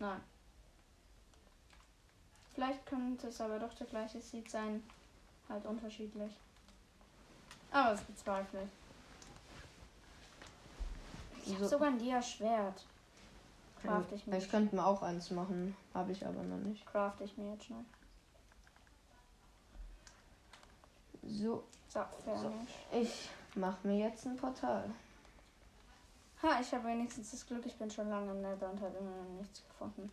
Nein. 0.00 0.20
Vielleicht 2.54 2.84
könnte 2.86 3.28
es 3.28 3.40
aber 3.40 3.58
doch 3.58 3.72
der 3.74 3.86
gleiche 3.86 4.20
Seed 4.20 4.50
sein. 4.50 4.82
Halt 5.48 5.64
unterschiedlich. 5.66 6.32
Aber 7.70 7.90
das 7.92 8.02
bezweifle 8.02 8.60
ich. 8.62 8.70
Ich 11.46 11.54
habe 11.54 11.64
So. 11.64 11.70
sogar 11.70 11.88
ein 11.88 11.98
Dia-Schwert. 11.98 12.84
Craft 13.84 14.12
ich 14.14 14.26
mir. 14.26 14.36
Ich 14.38 14.48
könnte 14.50 14.74
mir 14.74 14.84
auch 14.86 15.02
eins 15.02 15.30
machen, 15.30 15.76
habe 15.92 16.12
ich 16.12 16.26
aber 16.26 16.42
noch 16.42 16.58
nicht. 16.58 16.84
Craft 16.86 17.20
ich 17.20 17.36
mir 17.36 17.52
jetzt 17.52 17.64
schnell. 17.64 17.84
So, 21.22 21.64
So, 21.88 22.00
fertig. 22.24 22.50
ich 22.92 23.30
mache 23.56 23.86
mir 23.86 23.98
jetzt 24.08 24.26
ein 24.26 24.36
Portal. 24.36 24.90
Ha, 26.42 26.60
ich 26.60 26.72
habe 26.74 26.88
wenigstens 26.88 27.30
das 27.30 27.46
Glück, 27.46 27.64
ich 27.64 27.76
bin 27.76 27.90
schon 27.90 28.10
lange 28.10 28.30
im 28.32 28.42
Nether 28.42 28.70
und 28.70 28.80
habe 28.80 28.96
immer 28.98 29.10
noch 29.10 29.38
nichts 29.40 29.62
gefunden. 29.66 30.10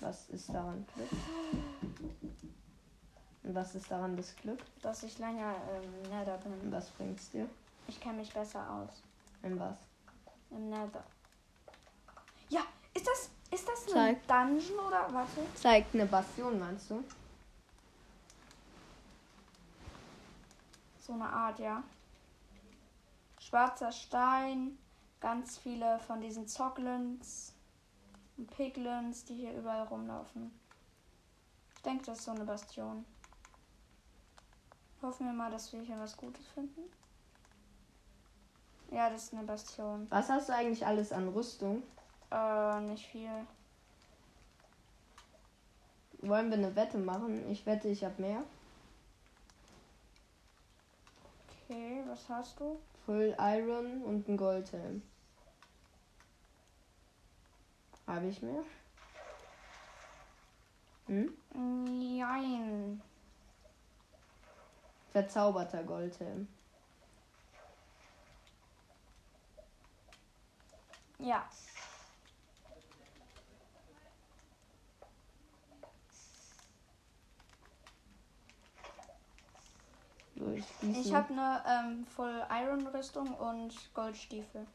Was 0.00 0.28
ist 0.30 0.48
daran 0.50 0.86
Glück? 0.94 1.08
Was 3.42 3.74
ist 3.74 3.90
daran 3.90 4.16
das 4.16 4.36
Glück? 4.36 4.60
Dass 4.82 5.02
ich 5.02 5.18
länger 5.18 5.54
im 5.82 6.10
Nether 6.10 6.38
bin. 6.38 6.70
was 6.70 6.90
bringt's 6.90 7.30
dir? 7.30 7.48
Ich 7.88 8.00
kenne 8.00 8.18
mich 8.18 8.32
besser 8.32 8.70
aus. 8.70 9.02
In 9.42 9.58
was? 9.58 9.76
Im 10.50 10.68
Nether. 10.70 11.02
Ja, 12.48 12.62
ist 13.00 13.06
das, 13.06 13.30
ist 13.50 13.68
das 13.68 13.86
ein 13.88 13.92
Zeig. 13.92 14.28
Dungeon 14.28 14.78
oder? 14.86 15.12
Warte. 15.12 15.40
Zeigt 15.54 15.94
eine 15.94 16.06
Bastion, 16.06 16.58
meinst 16.58 16.90
du? 16.90 17.02
So 21.00 21.14
eine 21.14 21.28
Art, 21.28 21.58
ja. 21.58 21.82
Schwarzer 23.38 23.90
Stein, 23.90 24.78
ganz 25.20 25.58
viele 25.58 25.98
von 26.00 26.20
diesen 26.20 26.46
Zoglins 26.46 27.54
und 28.36 28.50
Piglins, 28.54 29.24
die 29.24 29.34
hier 29.34 29.54
überall 29.54 29.86
rumlaufen. 29.86 30.52
Ich 31.74 31.82
denke, 31.82 32.04
das 32.04 32.18
ist 32.18 32.24
so 32.26 32.32
eine 32.32 32.44
Bastion. 32.44 33.04
Hoffen 35.02 35.26
wir 35.26 35.32
mal, 35.32 35.50
dass 35.50 35.72
wir 35.72 35.80
hier 35.80 35.98
was 35.98 36.16
Gutes 36.16 36.46
finden. 36.48 36.82
Ja, 38.90 39.08
das 39.08 39.24
ist 39.24 39.32
eine 39.32 39.44
Bastion. 39.44 40.06
Was 40.10 40.28
hast 40.28 40.50
du 40.50 40.54
eigentlich 40.54 40.86
alles 40.86 41.10
an 41.10 41.28
Rüstung? 41.28 41.82
Äh, 42.30 42.80
nicht 42.82 43.06
viel. 43.06 43.46
Wollen 46.22 46.50
wir 46.50 46.58
eine 46.58 46.76
Wette 46.76 46.98
machen? 46.98 47.50
Ich 47.50 47.64
wette, 47.66 47.88
ich 47.88 48.04
habe 48.04 48.20
mehr. 48.20 48.42
Okay, 51.64 52.02
was 52.06 52.28
hast 52.28 52.60
du? 52.60 52.78
Full 53.06 53.34
Iron 53.38 54.02
und 54.02 54.28
ein 54.28 54.36
Goldhelm. 54.36 55.02
Habe 58.06 58.26
ich 58.26 58.42
mehr? 58.42 58.62
Hm? 61.06 61.32
Nein. 61.54 63.00
Verzauberter 65.10 65.82
Goldhelm. 65.84 66.46
Ja. 71.18 71.48
Durchschießen. 80.40 80.94
Ich 80.94 81.12
habe 81.12 81.32
eine 81.32 81.62
ähm, 81.68 82.06
Full 82.06 82.46
Iron 82.50 82.86
Rüstung 82.86 83.34
und 83.34 83.74
Goldstiefel. 83.94 84.66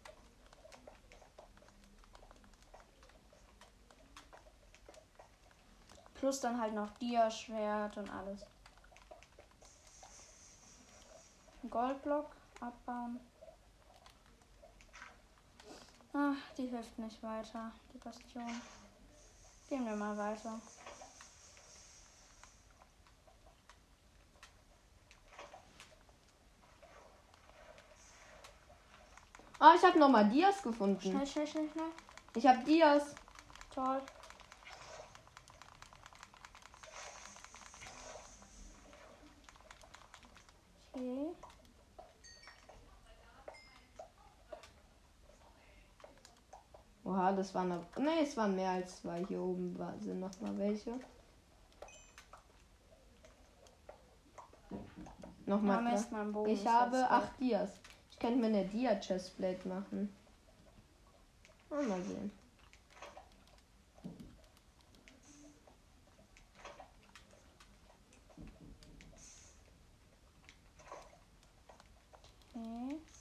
Plus 6.13 6.39
dann 6.39 6.61
halt 6.61 6.73
noch 6.73 6.91
Dia-Schwert 6.97 7.97
und 7.97 8.09
alles. 8.09 8.45
Goldblock 11.69 12.29
abbauen. 12.59 13.19
Ach, 16.13 16.35
die 16.57 16.67
hilft 16.67 16.97
nicht 16.99 17.21
weiter, 17.23 17.71
die 17.93 17.97
Bastion. 17.97 18.61
Gehen 19.67 19.85
wir 19.85 19.95
mal 19.95 20.15
weiter. 20.15 20.59
Ah, 29.65 29.73
ich 29.75 29.83
habe 29.83 29.97
nochmal 29.97 30.29
Dias 30.29 30.61
gefunden. 30.61 31.01
Schnell, 31.01 31.25
schnell, 31.25 31.47
schnell, 31.47 31.69
schnell. 31.71 31.89
Ich 32.35 32.45
habe 32.45 32.63
Dias. 32.63 33.15
Toll. 33.73 33.99
Okay. 40.93 41.29
Oha, 47.03 47.31
das 47.31 47.55
waren 47.55 47.69
noch. 47.69 47.83
Nee, 47.97 48.21
es 48.21 48.37
waren 48.37 48.55
mehr 48.55 48.69
als 48.69 49.01
zwei. 49.01 49.25
Hier 49.25 49.41
oben 49.41 49.79
war, 49.79 49.97
sind 49.97 50.19
noch 50.19 50.39
mal 50.41 50.55
welche. 50.59 50.99
Nochmal. 55.47 56.05
Mein 56.11 56.31
Bogen 56.31 56.51
Ich 56.51 56.67
habe 56.67 57.09
acht 57.09 57.39
Dias. 57.39 57.71
Ich 58.15 58.19
könnte 58.21 58.39
mir 58.39 58.45
eine 58.47 58.63
Dia-Chestplate 58.63 59.67
machen. 59.67 60.15
Ah, 61.69 61.81
Mal 61.81 62.01
sehen. 62.01 62.31
Okay. 72.55 73.14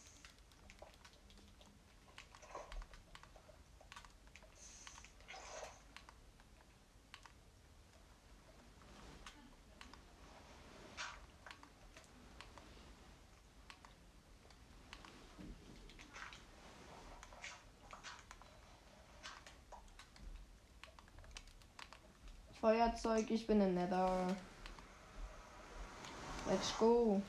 Feuerzeug, 22.65 23.31
ich 23.31 23.47
bin 23.47 23.61
in 23.61 23.75
Nether. 23.75 24.27
Let's 26.49 26.73
go. 26.79 27.21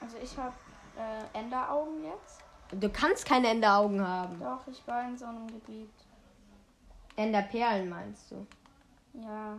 Also 0.00 0.16
ich 0.20 0.36
habe 0.36 0.52
äh, 0.98 1.38
Enderaugen 1.38 2.02
jetzt. 2.02 2.40
Du 2.72 2.90
kannst 2.90 3.24
keine 3.24 3.50
Enderaugen 3.50 4.04
haben. 4.04 4.40
Doch, 4.40 4.66
ich 4.66 4.84
war 4.84 5.06
in 5.06 5.16
so 5.16 5.26
einem 5.26 5.46
Gebiet. 5.46 5.92
Enderperlen 7.14 7.88
meinst 7.88 8.32
du? 8.32 8.44
Ja. 9.12 9.56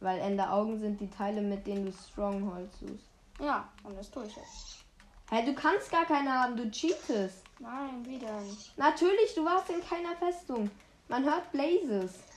Weil 0.00 0.18
Enderaugen 0.18 0.80
sind 0.80 1.00
die 1.00 1.08
Teile, 1.08 1.42
mit 1.42 1.64
denen 1.64 1.86
du 1.86 1.92
Stronghold 1.92 2.74
suchst. 2.74 3.06
Ja, 3.38 3.68
und 3.84 3.96
das 3.96 4.10
tue 4.10 4.26
ich 4.26 4.34
jetzt. 4.34 4.84
Hä, 5.30 5.46
du 5.46 5.54
kannst 5.54 5.92
gar 5.92 6.06
keine 6.06 6.32
haben, 6.32 6.56
du 6.56 6.68
cheatest. 6.72 7.44
Nein, 7.60 8.04
wie 8.04 8.18
denn? 8.18 8.56
Natürlich, 8.76 9.32
du 9.36 9.44
warst 9.44 9.70
in 9.70 9.80
keiner 9.80 10.16
Festung. 10.16 10.68
Man 11.06 11.22
hört 11.22 11.52
Blazes. 11.52 12.31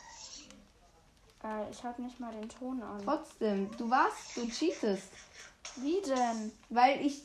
Äh, 1.45 1.69
ich 1.69 1.83
habe 1.83 2.01
nicht 2.01 2.19
mal 2.19 2.33
den 2.33 2.49
Ton 2.49 2.81
an. 2.81 3.01
Trotzdem, 3.03 3.69
du 3.77 3.89
warst, 3.89 4.35
du 4.35 4.47
cheatest. 4.47 5.09
Wie 5.77 6.01
denn? 6.01 6.51
Weil 6.69 7.05
ich 7.05 7.23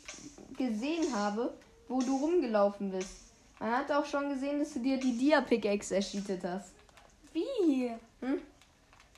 gesehen 0.57 1.15
habe, 1.15 1.55
wo 1.89 2.01
du 2.01 2.17
rumgelaufen 2.17 2.91
bist. 2.91 3.33
Man 3.59 3.73
hat 3.73 3.91
auch 3.93 4.05
schon 4.05 4.29
gesehen, 4.31 4.59
dass 4.59 4.73
du 4.75 4.81
dir 4.81 4.99
die 4.99 5.17
Dia-Pickaxe 5.17 5.97
erschietet 5.97 6.43
hast. 6.45 6.73
Wie? 7.33 7.95
Hm? 8.21 8.41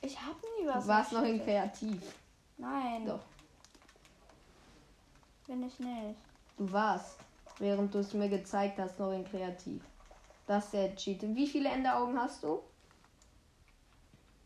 Ich 0.01 0.21
habe 0.21 0.37
nie 0.59 0.67
was. 0.67 0.85
Du 0.85 0.89
warst 0.89 1.13
noch 1.13 1.23
in. 1.23 1.43
Kreativ. 1.43 2.03
Nein. 2.59 3.07
Doch. 3.07 3.21
Bin 5.47 5.67
ich 5.67 5.79
nicht. 5.79 6.17
Du 6.57 6.71
warst, 6.73 7.19
während 7.59 7.95
du 7.95 7.99
es 7.99 8.13
mir 8.13 8.29
gezeigt 8.29 8.79
hast, 8.79 8.99
noch 8.99 9.13
in 9.13 9.25
Kreativ. 9.25 9.83
Das 10.47 10.65
ist 10.65 10.75
der 10.75 10.95
Cheat. 10.97 11.23
Wie 11.23 11.47
viele 11.47 11.69
Enderaugen 11.69 12.19
hast 12.19 12.43
du? 12.43 12.61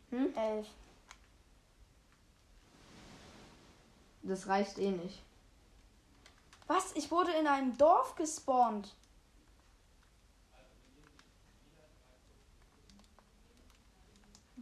Hm? 0.09 0.33
Elf. 0.35 0.67
Das 4.23 4.47
reicht 4.47 4.77
eh 4.77 4.91
nicht. 4.91 5.21
Was? 6.67 6.93
Ich 6.95 7.09
wurde 7.11 7.31
in 7.31 7.47
einem 7.47 7.77
Dorf 7.77 8.15
gespawnt. 8.15 8.93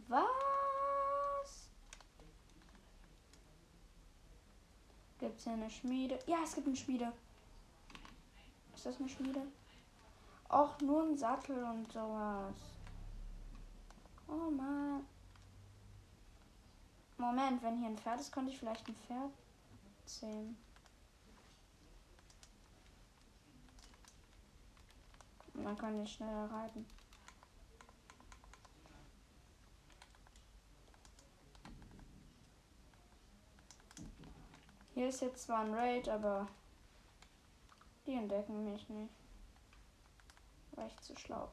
Was? 0.08 0.26
Gibt's 5.18 5.44
hier 5.44 5.54
eine 5.54 5.70
Schmiede? 5.70 6.18
Ja, 6.26 6.38
es 6.44 6.54
gibt 6.54 6.68
eine 6.68 6.76
Schmiede. 6.76 7.12
Ist 8.74 8.86
das 8.86 9.00
eine 9.00 9.08
Schmiede? 9.08 9.42
Och, 10.48 10.80
nur 10.80 11.02
ein 11.02 11.18
Sattel 11.18 11.64
und 11.64 11.90
sowas. 11.90 12.54
Oh 14.28 14.50
Mann. 14.50 15.04
Moment, 17.18 17.62
wenn 17.62 17.78
hier 17.78 17.88
ein 17.88 17.98
Pferd 17.98 18.20
ist, 18.20 18.32
könnte 18.32 18.52
ich 18.52 18.58
vielleicht 18.58 18.86
ein 18.88 18.94
Pferd. 18.94 19.32
Und 25.54 25.64
dann 25.64 25.78
kann 25.78 26.00
ich 26.02 26.12
schneller 26.12 26.50
reiten. 26.50 26.86
Hier 34.94 35.08
ist 35.08 35.20
jetzt 35.20 35.42
zwar 35.42 35.60
ein 35.60 35.74
Raid, 35.74 36.08
aber 36.08 36.46
die 38.06 38.14
entdecken 38.14 38.64
mich 38.64 38.88
nicht. 38.88 39.14
War 40.72 40.86
ich 40.86 40.96
zu 41.00 41.14
schlau. 41.16 41.50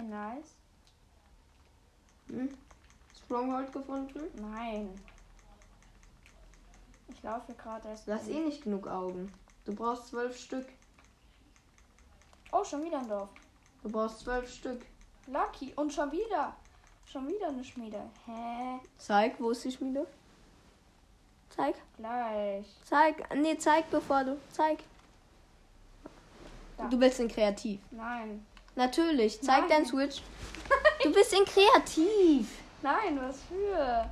Okay, 0.00 0.08
nice. 0.08 0.54
Hm? 2.28 2.56
Stronghold 3.24 3.72
gefunden? 3.72 4.20
Nein. 4.40 4.94
Ich 7.08 7.22
laufe 7.22 7.52
gerade 7.54 7.88
erst. 7.88 8.06
Du 8.06 8.12
hast 8.12 8.28
eh 8.28 8.40
nicht 8.40 8.62
genug 8.62 8.86
Augen. 8.86 9.32
Du 9.64 9.74
brauchst 9.74 10.08
zwölf 10.08 10.38
Stück. 10.38 10.66
Oh, 12.52 12.64
schon 12.64 12.84
wieder 12.84 12.98
ein 12.98 13.08
Dorf. 13.08 13.30
Du 13.82 13.90
brauchst 13.90 14.20
zwölf 14.20 14.50
Stück. 14.52 14.84
Lucky. 15.26 15.72
Und 15.76 15.92
schon 15.92 16.10
wieder. 16.12 16.56
Schon 17.04 17.28
wieder 17.28 17.48
eine 17.48 17.64
Schmiede. 17.64 18.02
Hä? 18.26 18.80
Zeig, 18.98 19.40
wo 19.40 19.50
ist 19.50 19.64
die 19.64 19.72
Schmiede? 19.72 20.06
Zeig. 21.50 21.74
Gleich. 21.96 22.66
Zeig. 22.84 23.34
Nee, 23.34 23.58
zeig 23.58 23.90
bevor 23.90 24.24
du. 24.24 24.38
Zeig. 24.52 24.78
Da. 26.76 26.88
Du 26.88 26.98
bist 26.98 27.20
in 27.20 27.28
Kreativ. 27.28 27.80
Nein. 27.90 28.46
Natürlich. 28.76 29.40
Zeig 29.40 29.60
Nein. 29.60 29.68
dein 29.68 29.86
Switch. 29.86 30.22
Du 31.02 31.12
bist 31.12 31.32
in 31.32 31.44
Kreativ. 31.44 32.46
Nein, 32.82 33.18
was 33.20 33.40
für? 33.42 34.10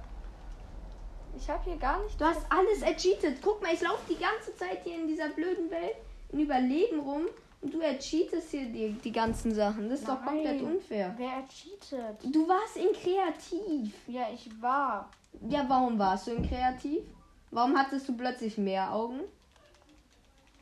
Ich 1.37 1.49
habe 1.49 1.63
hier 1.65 1.77
gar 1.77 2.03
nicht. 2.03 2.21
Du 2.21 2.25
hast 2.25 2.41
alles 2.51 2.83
ercheatet. 2.83 3.39
Guck 3.43 3.63
mal, 3.63 3.73
ich 3.73 3.81
laufe 3.81 4.03
die 4.09 4.19
ganze 4.19 4.55
Zeit 4.57 4.83
hier 4.85 4.97
in 4.97 5.07
dieser 5.07 5.29
blöden 5.29 5.71
Welt 5.71 5.95
in 6.33 6.41
Überleben 6.41 7.01
rum 7.01 7.23
und 7.61 7.75
du 7.75 7.81
ercheatest 7.81 8.51
hier 8.51 8.67
die, 8.67 8.93
die 8.93 9.13
ganzen 9.13 9.55
Sachen. 9.55 9.89
Das 9.89 10.01
ist 10.01 10.09
doch 10.09 10.21
Nein. 10.25 10.27
komplett 10.27 10.63
unfair. 10.63 11.15
Wer 11.17 11.37
hat 11.37 11.49
cheatet? 11.49 12.35
Du 12.35 12.49
warst 12.49 12.77
in 12.77 12.93
Kreativ. 12.93 13.95
Ja, 14.07 14.29
ich 14.33 14.51
war. 14.61 15.09
Ja, 15.49 15.65
warum 15.69 15.99
warst 15.99 16.27
du 16.27 16.33
in 16.33 16.49
Kreativ? 16.49 17.03
Warum 17.51 17.77
hattest 17.79 18.09
du 18.09 18.17
plötzlich 18.17 18.59
mehr 18.59 18.93
Augen? 18.93 19.21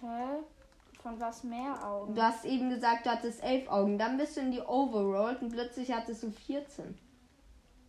Hä? 0.00 0.38
Von 1.06 1.20
was 1.20 1.44
mehr 1.44 1.86
Augen? 1.86 2.16
Du 2.16 2.20
hast 2.20 2.44
eben 2.44 2.68
gesagt, 2.68 3.06
du 3.06 3.10
hattest 3.10 3.40
elf 3.40 3.68
Augen. 3.68 3.96
Dann 3.96 4.16
bist 4.16 4.36
du 4.36 4.40
in 4.40 4.50
die 4.50 4.60
Overworld 4.60 5.40
und 5.40 5.50
plötzlich 5.52 5.92
hattest 5.92 6.24
du 6.24 6.32
14. 6.32 6.98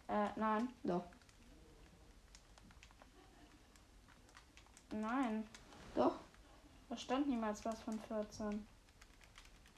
Äh, 0.08 0.27
nein. 0.36 0.69
Doch. 0.84 1.03
Nein. 4.91 5.47
Doch. 5.95 6.19
Da 6.89 6.95
stand 6.95 7.27
niemals 7.27 7.65
was 7.65 7.82
von 7.82 7.99
14. 7.99 8.63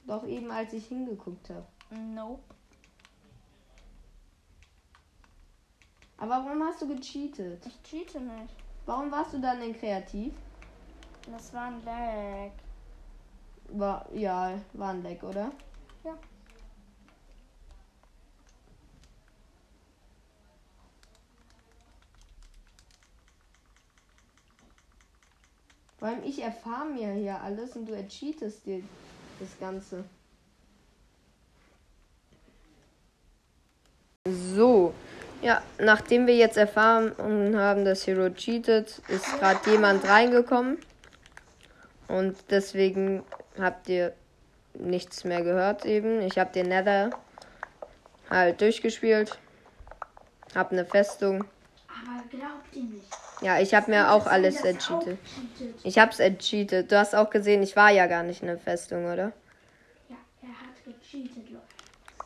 Doch 0.06 0.26
eben 0.26 0.50
als 0.50 0.74
ich 0.74 0.88
hingeguckt 0.88 1.48
habe. 1.48 1.66
Nope. 1.88 2.42
Aber 6.18 6.44
warum 6.44 6.62
hast 6.62 6.82
du 6.82 6.88
gecheatet? 6.88 7.64
Ich 7.64 7.82
cheate 7.84 8.20
nicht. 8.20 8.54
Warum 8.84 9.10
warst 9.10 9.32
du 9.32 9.40
dann 9.40 9.62
in 9.62 9.72
Kreativ? 9.72 10.34
Das 11.32 11.54
war 11.54 11.68
ein 11.68 11.82
Lag. 11.86 12.52
War, 13.72 14.08
ja, 14.12 14.58
war 14.72 14.90
ein 14.90 15.02
Leck, 15.02 15.22
oder? 15.22 15.52
Ja. 16.04 16.16
Vor 25.98 26.08
allem 26.08 26.24
ich 26.24 26.42
erfahre 26.42 26.86
mir 26.86 27.12
hier 27.12 27.40
alles 27.40 27.76
und 27.76 27.86
du 27.86 27.92
ercheatest 27.92 28.66
dir 28.66 28.82
das 29.38 29.58
Ganze. 29.58 30.04
So, 34.26 34.94
ja, 35.42 35.62
nachdem 35.78 36.26
wir 36.26 36.36
jetzt 36.36 36.56
erfahren 36.56 37.14
haben, 37.56 37.84
dass 37.84 38.06
Hero 38.06 38.30
cheatet, 38.30 39.00
ist 39.08 39.38
gerade 39.38 39.70
jemand 39.70 40.04
reingekommen. 40.04 40.78
Und 42.10 42.36
deswegen 42.50 43.22
habt 43.58 43.88
ihr 43.88 44.12
nichts 44.74 45.22
mehr 45.24 45.42
gehört 45.42 45.84
eben. 45.84 46.20
Ich 46.22 46.38
habe 46.38 46.52
den 46.52 46.68
Nether 46.68 47.10
halt 48.28 48.60
durchgespielt. 48.60 49.38
Hab 50.54 50.72
eine 50.72 50.84
Festung. 50.84 51.44
Aber 51.88 52.24
glaubt 52.28 52.74
ihr 52.74 52.82
nicht. 52.82 53.06
Ja, 53.42 53.60
ich 53.60 53.74
habe 53.74 53.92
mir 53.92 54.10
auch 54.10 54.26
alles 54.26 54.60
cheatet. 54.62 55.18
Ich 55.84 55.98
hab's 55.98 56.18
entcheatet. 56.18 56.90
Du 56.90 56.98
hast 56.98 57.14
auch 57.14 57.30
gesehen, 57.30 57.62
ich 57.62 57.76
war 57.76 57.90
ja 57.90 58.06
gar 58.08 58.24
nicht 58.24 58.42
in 58.42 58.48
der 58.48 58.58
Festung, 58.58 59.04
oder? 59.04 59.32
Ja, 60.08 60.16
er 60.42 60.48
hat 60.48 60.84
gecheatet, 60.84 61.48
Leute. 61.48 61.64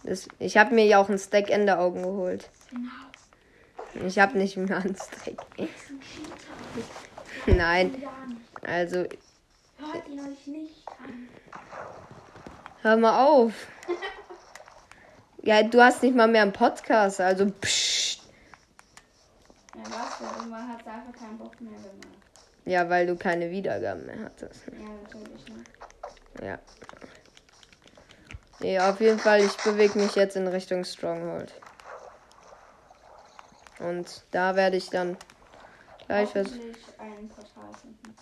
Das, 0.02 0.28
ich 0.38 0.56
habe 0.56 0.74
mir 0.74 0.86
ja 0.86 0.98
auch 0.98 1.10
ein 1.10 1.18
Stack 1.18 1.50
Enderaugen 1.50 2.02
geholt. 2.02 2.48
Genau. 2.70 4.06
Ich 4.06 4.18
habe 4.18 4.38
nicht 4.38 4.56
mehr 4.56 4.78
einen 4.78 4.96
Stack. 4.96 5.44
Ein 5.58 5.68
Cheater. 5.68 7.56
Nein, 7.58 8.02
also 8.62 9.04
Hört 9.92 10.08
dich 10.08 10.46
nicht 10.46 10.88
an. 10.88 11.28
Hör 12.82 12.96
mal 12.96 13.26
auf. 13.26 13.52
Ja, 15.46 15.62
du 15.62 15.82
hast 15.82 16.02
nicht 16.02 16.16
mal 16.16 16.26
mehr 16.26 16.40
einen 16.40 16.54
Podcast, 16.54 17.20
also 17.20 17.44
pssst. 17.44 18.22
Ja, 19.74 19.82
was? 19.84 20.18
denn? 20.18 20.26
Irgendwann 20.38 20.68
hat 20.72 20.86
einfach 20.86 21.12
keinen 21.12 21.36
Bock 21.36 21.60
mehr 21.60 21.72
gemacht. 21.72 22.18
Ja, 22.64 22.88
weil 22.88 23.06
du 23.06 23.14
keine 23.14 23.50
Wiedergaben 23.50 24.06
mehr 24.06 24.24
hattest. 24.24 24.62
Ja, 24.68 24.88
natürlich 25.02 25.46
nicht. 25.48 25.70
Ja. 26.42 26.58
Nee, 28.60 28.80
auf 28.80 28.98
jeden 29.00 29.18
Fall, 29.18 29.40
ich 29.40 29.54
bewege 29.58 29.98
mich 29.98 30.14
jetzt 30.14 30.36
in 30.36 30.46
Richtung 30.46 30.82
Stronghold. 30.84 31.52
Und 33.80 34.24
da 34.30 34.56
werde 34.56 34.78
ich 34.78 34.88
dann 34.88 35.18
gleich 36.06 36.34
was 36.34 36.52
ein 36.98 37.28
Portal 37.28 37.74
finden. 37.82 38.16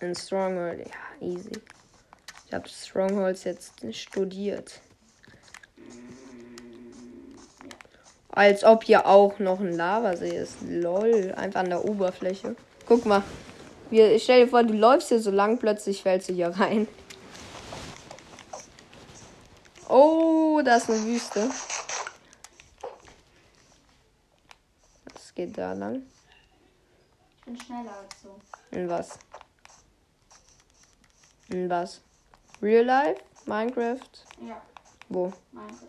In 0.00 0.14
Stronghold. 0.14 0.86
Ja, 0.86 1.26
easy. 1.26 1.60
Ich 2.46 2.52
habe 2.52 2.68
Strongholds 2.68 3.44
jetzt 3.44 3.72
studiert. 3.92 4.80
Als 8.30 8.64
ob 8.64 8.84
hier 8.84 9.06
auch 9.06 9.38
noch 9.38 9.60
ein 9.60 9.72
Lavasee 9.72 10.36
ist. 10.36 10.56
Lol. 10.62 11.32
Einfach 11.36 11.60
an 11.60 11.70
der 11.70 11.84
Oberfläche. 11.84 12.54
Guck 12.86 13.06
mal. 13.06 13.22
Wir, 13.90 14.18
stell 14.18 14.44
dir 14.44 14.50
vor, 14.50 14.62
du 14.64 14.74
läufst 14.74 15.08
hier 15.08 15.20
so 15.20 15.30
lang, 15.30 15.58
plötzlich 15.58 16.02
fällst 16.02 16.28
du 16.28 16.34
hier 16.34 16.48
rein. 16.48 16.88
Oh, 19.88 20.60
da 20.64 20.76
ist 20.76 20.90
eine 20.90 21.04
Wüste. 21.04 21.48
Was 25.14 25.34
geht 25.34 25.56
da 25.56 25.72
lang? 25.72 26.02
Ich 27.38 27.44
bin 27.44 27.60
schneller 27.60 27.96
als 27.96 28.22
so. 28.22 28.40
In 28.72 28.88
was? 28.88 29.18
In 31.50 31.68
was? 31.70 32.00
Real 32.60 32.84
Life? 32.84 33.20
Minecraft? 33.46 34.00
Ja, 34.46 34.60
Wo? 35.08 35.32
Minecraft. 35.52 35.86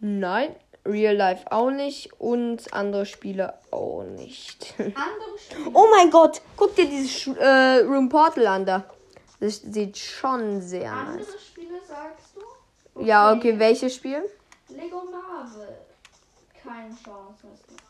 Nein, 0.00 0.54
Real 0.86 1.16
Life 1.16 1.50
auch 1.50 1.70
nicht 1.70 2.12
und 2.20 2.72
andere 2.72 3.04
Spiele 3.04 3.54
auch 3.72 4.04
nicht. 4.04 4.74
Andere 4.78 5.38
Spiele. 5.38 5.70
oh 5.74 5.88
mein 5.90 6.10
Gott, 6.10 6.40
guck 6.56 6.76
dir 6.76 6.86
dieses 6.88 7.26
äh, 7.36 7.78
Room 7.84 8.08
Portal 8.08 8.46
an 8.46 8.64
da. 8.64 8.84
Das 9.40 9.56
sieht 9.56 9.98
schon 9.98 10.60
sehr 10.60 10.90
nice. 10.92 11.08
Andere 11.08 11.38
Spiele 11.38 11.80
sagst 11.86 12.36
du? 12.36 13.02
Ja, 13.02 13.32
okay, 13.32 13.58
welches 13.58 13.94
Spiel? 13.96 14.22
Lego 14.68 15.02
Marvel. 15.10 15.78
Keine 16.62 16.90
Chance 16.90 17.48
hast 17.50 17.70
du. 17.70 17.87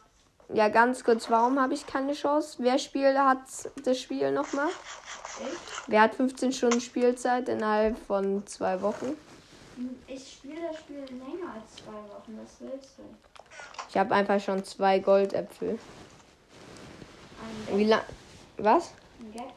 Ja, 0.52 0.68
ganz 0.68 1.04
kurz, 1.04 1.28
warum 1.30 1.60
habe 1.60 1.74
ich 1.74 1.86
keine 1.86 2.14
Chance? 2.14 2.56
Wer 2.60 2.78
Spiel 2.78 3.18
hat 3.18 3.38
das 3.84 4.00
Spiel 4.00 4.30
nochmal? 4.32 4.68
Ich? 4.68 5.58
Wer 5.86 6.02
hat 6.02 6.14
15 6.14 6.52
Stunden 6.52 6.80
Spielzeit 6.80 7.48
innerhalb 7.48 7.98
von 8.06 8.46
zwei 8.46 8.80
Wochen? 8.80 9.16
Ich 10.06 10.32
spiele 10.32 10.60
das 10.68 10.78
Spiel 10.80 11.04
länger 11.04 11.52
als 11.54 11.76
zwei 11.76 11.92
Wochen. 11.92 12.38
Was 12.42 12.56
willst 12.60 12.98
du? 12.98 13.02
Ich 13.90 13.96
habe 13.96 14.14
einfach 14.14 14.40
schon 14.40 14.64
zwei 14.64 14.98
Goldäpfel. 14.98 15.78
Ein 17.70 17.78
Wie 17.78 17.84
lang? 17.84 18.00
Was? 18.56 18.92
Ein 19.20 19.32
Gap? 19.32 19.52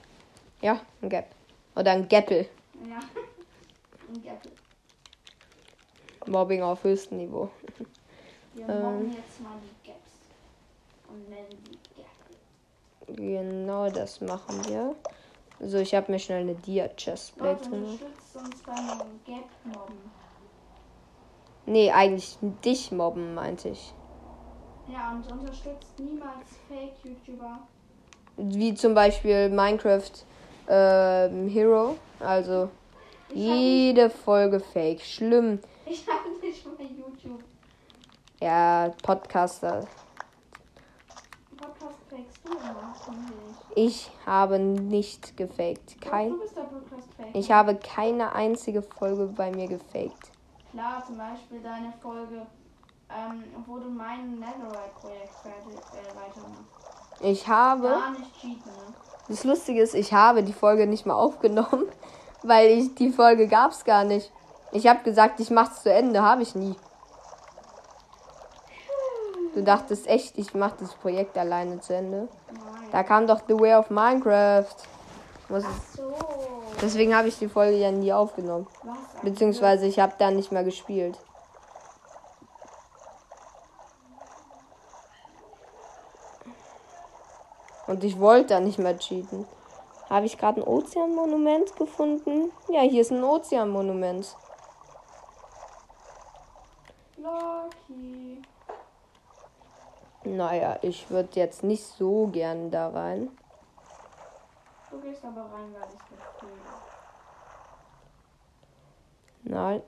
Ja, 0.62 0.80
ein 1.02 1.10
Gap. 1.10 1.28
Oder 1.76 1.92
ein 1.92 2.08
Gappel. 2.08 2.48
Ja. 2.88 3.00
Ein 4.14 4.22
Gap. 4.24 4.42
Mobbing 6.28 6.62
auf 6.62 6.84
höchstem 6.84 7.18
Niveau. 7.18 7.50
Wir 8.54 8.68
Ähm. 8.68 9.16
jetzt 9.16 9.40
mal 9.42 9.54
die. 9.64 9.81
Und. 11.12 13.16
Genau 13.16 13.90
das 13.90 14.22
machen 14.22 14.66
wir. 14.68 14.96
So, 15.64 15.78
ich 15.78 15.94
habe 15.94 16.12
mir 16.12 16.20
schnell 16.20 16.42
eine 16.42 16.56
Dia-Chestplate 16.56 17.70
gemacht. 17.70 18.00
Nee, 21.66 21.92
eigentlich 21.92 22.38
dich 22.66 22.92
mobben, 22.92 23.36
meinte 23.36 23.70
ich. 23.70 23.94
Ja, 24.88 25.12
und 25.12 25.32
unterstützt 25.32 26.00
niemals 26.00 26.50
Fake-YouTuber. 26.68 27.60
Wie 28.38 28.74
zum 28.74 28.96
Beispiel 28.96 29.50
Minecraft 29.50 30.12
ähm, 30.68 31.48
Hero. 31.48 31.96
Also 32.20 32.70
Ich 33.30 33.48
habe 33.48 33.60
nicht, 33.60 33.62
jede 33.62 34.10
Folge 34.10 34.60
fake. 34.60 35.02
Schlimm. 35.02 35.60
ich 35.86 36.04
hab 36.08 36.26
nicht 36.42 36.66
mal 36.66 36.86
YouTube. 36.86 37.44
Ja, 38.42 38.92
Podcaster. 39.04 39.88
Podcast 41.56 42.00
fakest 42.10 42.10
du 42.10 42.10
immer, 42.10 42.10
finde 42.10 42.31
ich. 43.76 44.12
Habe 44.26 44.60
nicht 44.60 45.36
gefaked. 45.38 46.02
Kein, 46.02 46.36
ich 47.34 47.52
habe 47.52 47.76
keine 47.76 48.34
einzige 48.34 48.82
Folge 48.82 49.28
bei 49.28 49.52
mir 49.52 49.68
gefaked. 49.68 50.32
Klar, 50.72 51.04
zum 51.06 51.18
Beispiel 51.18 51.62
deine 51.62 51.94
Folge, 52.02 52.46
ähm, 53.10 53.44
wo 53.66 53.78
du 53.78 53.90
mein 53.90 54.40
Netherite-Projekt 54.40 55.46
äh, 55.46 56.16
weitermachst. 56.16 56.64
Ich 57.22 57.48
habe. 57.48 57.90
Gar 57.90 58.12
nicht 58.12 58.34
cheaten, 58.40 58.72
ne? 58.72 58.94
Das 59.28 59.44
Lustige 59.44 59.82
ist, 59.82 59.94
ich 59.94 60.14
habe 60.14 60.44
die 60.44 60.54
Folge 60.54 60.88
nicht 60.88 61.06
mal 61.06 61.14
aufgenommen, 61.14 61.86
weil 62.44 62.70
ich 62.70 62.96
die 62.96 63.12
Folge 63.12 63.48
gab's 63.48 63.84
gar 63.84 64.04
nicht. 64.04 64.32
Ich 64.72 64.88
habe 64.88 65.04
gesagt, 65.04 65.40
ich 65.40 65.50
mach's 65.50 65.84
zu 65.84 65.92
Ende, 65.92 66.22
habe 66.22 66.42
ich 66.42 66.56
nie. 66.56 66.76
Du 69.54 69.64
dachtest 69.64 70.08
echt, 70.08 70.38
ich 70.38 70.54
mach 70.54 70.78
das 70.78 70.94
Projekt 70.94 71.38
alleine 71.38 71.82
zu 71.82 71.94
Ende. 71.94 72.30
Nein. 72.48 72.90
Da 72.92 73.04
kam 73.04 73.28
doch 73.28 73.42
The 73.48 73.60
Way 73.60 73.76
of 73.76 73.90
Minecraft. 73.90 74.76
Muss 75.50 75.64
Ach 75.66 75.96
so. 75.96 76.14
deswegen 76.82 77.14
habe 77.16 77.28
ich 77.28 77.38
die 77.38 77.50
Folge 77.50 77.78
ja 77.78 77.92
nie 77.92 78.14
aufgenommen. 78.14 78.68
Was? 78.84 79.22
Beziehungsweise 79.22 79.86
ich 79.88 80.00
habe 80.00 80.14
da 80.18 80.32
nicht 80.32 80.52
mehr 80.52 80.64
gespielt. 80.64 81.20
Und 87.88 88.06
ich 88.06 88.18
wollte 88.22 88.54
da 88.54 88.60
nicht 88.62 88.80
mehr 88.80 88.98
cheaten. 88.98 89.46
Habe 90.10 90.26
ich 90.26 90.38
gerade 90.38 90.62
ein 90.62 90.68
Ozeanmonument 90.68 91.76
gefunden? 91.76 92.52
Ja, 92.70 92.82
hier 92.82 93.02
ist 93.02 93.12
ein 93.12 93.24
Ozeanmonument. 93.24 94.34
Lucky. 97.18 98.42
Naja, 100.24 100.78
ich 100.82 101.10
würde 101.10 101.30
jetzt 101.34 101.64
nicht 101.64 101.84
so 101.84 102.28
gern 102.28 102.70
da 102.70 102.90
rein. 102.90 103.30
Du 104.90 105.00
gehst 105.02 105.24
aber 105.24 105.42
rein, 105.42 105.74
weil 105.74 105.88
ich 105.88 106.00
es 106.00 106.40
befehle. 106.40 106.62
Nein. 109.44 109.82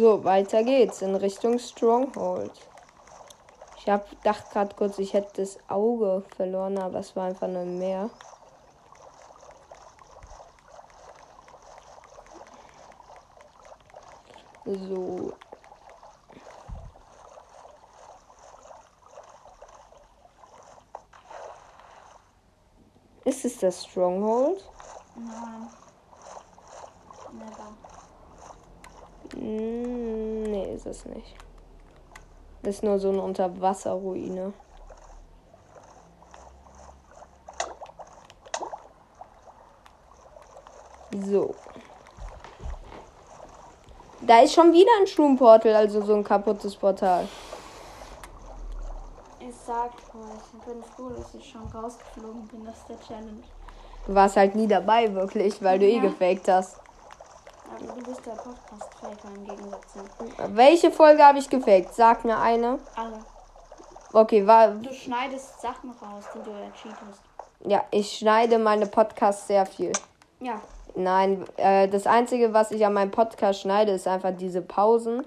So, 0.00 0.24
weiter 0.24 0.62
geht's 0.62 1.02
in 1.02 1.14
Richtung 1.14 1.58
Stronghold. 1.58 2.52
Ich 3.76 3.86
hab 3.86 4.08
dachte 4.22 4.50
gerade 4.50 4.74
kurz, 4.74 4.98
ich 4.98 5.12
hätte 5.12 5.42
das 5.42 5.58
Auge 5.68 6.24
verloren, 6.34 6.78
aber 6.78 7.00
es 7.00 7.14
war 7.14 7.26
einfach 7.26 7.48
nur 7.48 7.66
Meer. 7.66 8.08
So. 14.64 15.34
Ist 23.26 23.44
es 23.44 23.58
das 23.58 23.84
Stronghold? 23.84 24.66
Nein. 25.14 25.68
Never. 27.34 27.70
Mm, 27.70 29.19
nee, 29.36 30.74
ist 30.74 30.86
es 30.86 31.04
nicht. 31.06 31.34
Das 32.62 32.76
ist 32.76 32.82
nur 32.82 32.98
so 32.98 33.08
eine 33.08 33.22
Unterwasserruine. 33.22 34.52
So. 41.26 41.54
Da 44.20 44.40
ist 44.40 44.52
schon 44.54 44.72
wieder 44.72 44.90
ein 45.00 45.06
Schroom-Portal, 45.06 45.74
also 45.74 46.02
so 46.02 46.14
ein 46.14 46.22
kaputtes 46.22 46.76
Portal. 46.76 47.26
Ich 49.40 49.56
sag 49.66 49.86
euch, 49.86 50.40
ich 50.52 50.64
bin 50.66 50.82
froh, 50.82 51.08
dass 51.16 51.34
ich 51.34 51.48
schon 51.48 51.66
rausgeflogen 51.66 52.46
bin 52.48 52.68
aus 52.68 52.84
der 52.88 53.00
Challenge. 53.00 53.42
Du 54.06 54.14
warst 54.14 54.36
halt 54.36 54.54
nie 54.54 54.68
dabei, 54.68 55.12
wirklich, 55.14 55.62
weil 55.62 55.78
du 55.78 55.86
eh 55.86 55.96
Ja. 55.96 56.02
gefaked 56.02 56.48
hast. 56.48 56.78
Du 57.80 57.94
bist 58.02 58.26
der 58.26 58.32
Podcast-Faker 58.32 59.34
im 59.34 59.46
Gegensatz 59.46 59.92
zu 59.94 60.00
Welche 60.54 60.90
Folge 60.90 61.24
habe 61.24 61.38
ich 61.38 61.48
gefaked? 61.48 61.94
Sag 61.94 62.26
mir 62.26 62.38
eine. 62.38 62.78
alle. 62.94 63.20
Okay, 64.12 64.46
war. 64.46 64.68
Du 64.68 64.92
schneidest 64.92 65.62
Sachen 65.62 65.90
raus, 65.92 66.24
die 66.34 66.42
du 66.42 66.50
cheatest. 66.74 67.22
Ja, 67.64 67.82
ich 67.90 68.18
schneide 68.18 68.58
meine 68.58 68.86
Podcasts 68.86 69.46
sehr 69.46 69.64
viel. 69.64 69.92
Ja. 70.40 70.60
Nein, 70.94 71.46
äh, 71.56 71.88
das 71.88 72.06
Einzige, 72.06 72.52
was 72.52 72.70
ich 72.70 72.84
an 72.84 72.92
meinem 72.92 73.12
Podcast 73.12 73.60
schneide, 73.60 73.92
ist 73.92 74.06
einfach 74.06 74.32
diese 74.36 74.60
Pausen 74.60 75.24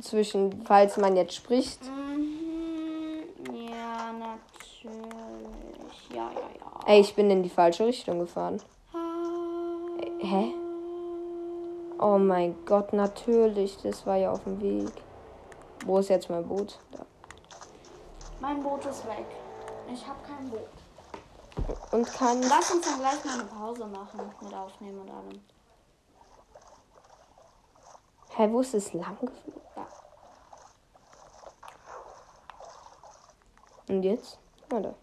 zwischen, 0.00 0.64
falls 0.64 0.96
man 0.96 1.16
jetzt 1.16 1.34
spricht. 1.34 1.84
Mhm. 1.84 3.54
Ja, 3.54 4.12
natürlich. 4.12 6.10
Ja, 6.10 6.16
ja, 6.16 6.30
ja. 6.30 6.86
Ey, 6.86 7.00
ich 7.00 7.14
bin 7.14 7.30
in 7.30 7.44
die 7.44 7.50
falsche 7.50 7.86
Richtung 7.86 8.18
gefahren. 8.18 8.60
Hä? 10.18 10.52
Oh 12.02 12.18
mein 12.18 12.56
Gott, 12.66 12.92
natürlich. 12.92 13.76
Das 13.80 14.04
war 14.06 14.16
ja 14.16 14.32
auf 14.32 14.42
dem 14.42 14.60
Weg. 14.60 14.90
Wo 15.86 15.98
ist 15.98 16.08
jetzt 16.08 16.28
mein 16.28 16.44
Boot? 16.44 16.80
Da. 16.90 17.06
Mein 18.40 18.60
Boot 18.60 18.84
ist 18.86 19.06
weg. 19.06 19.24
Ich 19.92 20.04
habe 20.04 20.18
kein 20.26 20.50
Boot. 20.50 21.92
Und 21.92 22.12
kann. 22.12 22.42
Lass 22.42 22.72
uns 22.72 22.84
dann 22.84 22.98
gleich 22.98 23.24
mal 23.24 23.34
eine 23.34 23.44
Pause 23.44 23.86
machen 23.86 24.20
mit 24.42 24.52
Aufnehmen 24.52 24.98
und 24.98 25.10
allem. 25.10 25.40
Hä, 28.30 28.48
wo 28.50 28.62
ist 28.62 28.74
es 28.74 28.92
lang 28.94 29.16
geflogen? 29.20 29.62
Ja. 29.76 29.86
Und 33.94 34.02
jetzt? 34.02 34.40
Oder? 34.74 34.94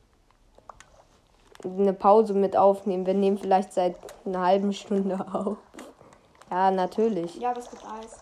Eine 1.64 1.94
Pause 1.94 2.34
mit 2.34 2.58
aufnehmen. 2.58 3.06
Wir 3.06 3.14
nehmen 3.14 3.38
vielleicht 3.38 3.72
seit 3.72 3.96
einer 4.26 4.42
halben 4.42 4.74
Stunde 4.74 5.26
auf. 5.34 5.56
Ja, 6.50 6.72
natürlich. 6.72 7.36
Ja, 7.36 7.54
es 7.58 7.70
gibt 7.70 7.84
Eis. 7.84 8.18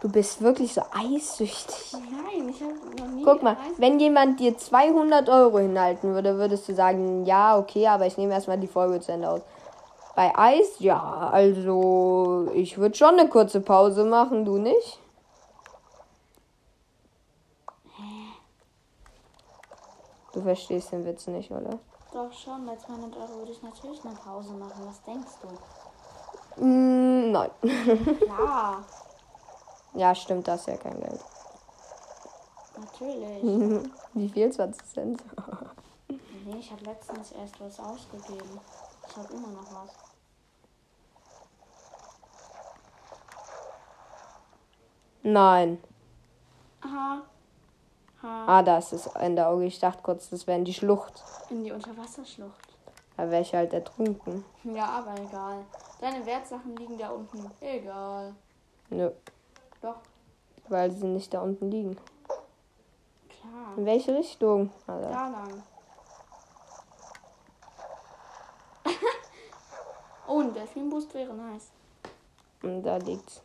Du 0.00 0.08
bist 0.08 0.40
wirklich 0.40 0.74
so 0.74 0.82
eissüchtig. 0.92 1.92
Nein, 1.92 2.48
ich 2.48 2.62
habe 2.62 2.74
noch 2.98 3.08
nie. 3.08 3.24
Guck 3.24 3.42
mal, 3.42 3.54
Eis. 3.54 3.74
wenn 3.78 3.98
jemand 3.98 4.38
dir 4.38 4.56
200 4.56 5.28
Euro 5.28 5.58
hinhalten 5.58 6.14
würde, 6.14 6.38
würdest 6.38 6.68
du 6.68 6.74
sagen, 6.74 7.24
ja, 7.26 7.58
okay, 7.58 7.86
aber 7.88 8.06
ich 8.06 8.16
nehme 8.16 8.32
erstmal 8.32 8.58
die 8.58 8.68
Folge 8.68 9.00
zu 9.00 9.12
Ende 9.12 9.28
aus. 9.28 9.40
Bei 10.14 10.36
Eis, 10.36 10.78
ja, 10.78 11.30
also 11.32 12.48
ich 12.54 12.78
würde 12.78 12.96
schon 12.96 13.18
eine 13.18 13.28
kurze 13.28 13.60
Pause 13.60 14.04
machen, 14.04 14.44
du 14.44 14.58
nicht? 14.58 15.00
Du 20.32 20.42
verstehst 20.42 20.92
den 20.92 21.04
Witz 21.04 21.26
nicht, 21.26 21.50
oder? 21.50 21.78
Doch 22.12 22.32
schon, 22.32 22.64
bei 22.64 22.76
200 22.76 23.16
Euro 23.16 23.38
würde 23.38 23.52
ich 23.52 23.62
natürlich 23.62 24.04
eine 24.04 24.14
Pause 24.14 24.52
machen. 24.52 24.86
Was 24.86 25.02
denkst 25.02 25.32
du? 25.42 25.48
Mm, 26.60 27.30
nein. 27.32 27.50
Klar, 28.20 28.84
ja, 29.94 30.14
stimmt, 30.14 30.46
das 30.48 30.60
ist 30.60 30.66
ja 30.66 30.76
kein 30.76 31.00
Geld. 31.00 31.20
natürlich. 32.76 33.42
Wie 34.14 34.28
viel? 34.28 34.50
20 34.50 34.86
Cent? 34.86 35.22
Nee, 36.44 36.58
ich 36.58 36.70
habe 36.70 36.84
letztens 36.84 37.32
erst 37.32 37.60
was 37.60 37.78
ausgegeben. 37.80 38.60
Ich 39.08 39.16
habe 39.16 39.32
immer 39.34 39.48
noch 39.48 39.72
was. 39.74 39.90
Nein. 45.22 45.82
Aha. 46.80 47.22
Ha. 48.22 48.44
Ah, 48.46 48.62
da 48.62 48.78
ist 48.78 48.92
das 48.92 49.06
Ende 49.14 49.46
Auge. 49.46 49.64
Ich 49.64 49.78
dachte 49.78 50.02
kurz, 50.02 50.30
das 50.30 50.46
wäre 50.46 50.58
in 50.58 50.64
die 50.64 50.74
Schlucht. 50.74 51.22
In 51.50 51.64
die 51.64 51.72
Unterwasserschlucht. 51.72 52.67
Da 53.18 53.28
wäre 53.28 53.42
ich 53.42 53.52
halt 53.52 53.72
ertrunken. 53.72 54.44
Ja, 54.62 54.86
aber 54.90 55.20
egal. 55.20 55.64
Deine 56.00 56.24
Wertsachen 56.24 56.76
liegen 56.76 56.96
da 56.96 57.10
unten. 57.10 57.50
Egal. 57.60 58.32
Nö, 58.90 59.10
Doch, 59.82 59.96
weil 60.68 60.92
sie 60.92 61.08
nicht 61.08 61.34
da 61.34 61.42
unten 61.42 61.68
liegen. 61.68 61.96
klar. 63.28 63.76
In 63.76 63.84
welche 63.84 64.14
Richtung? 64.14 64.70
Alter. 64.86 65.10
Da 65.10 65.28
lang. 65.30 65.62
oh, 70.28 70.40
ein 70.40 70.54
Delfinboost 70.54 71.12
wäre 71.12 71.34
nice. 71.34 71.72
Und 72.62 72.84
da 72.84 72.98
liegt's. 72.98 73.42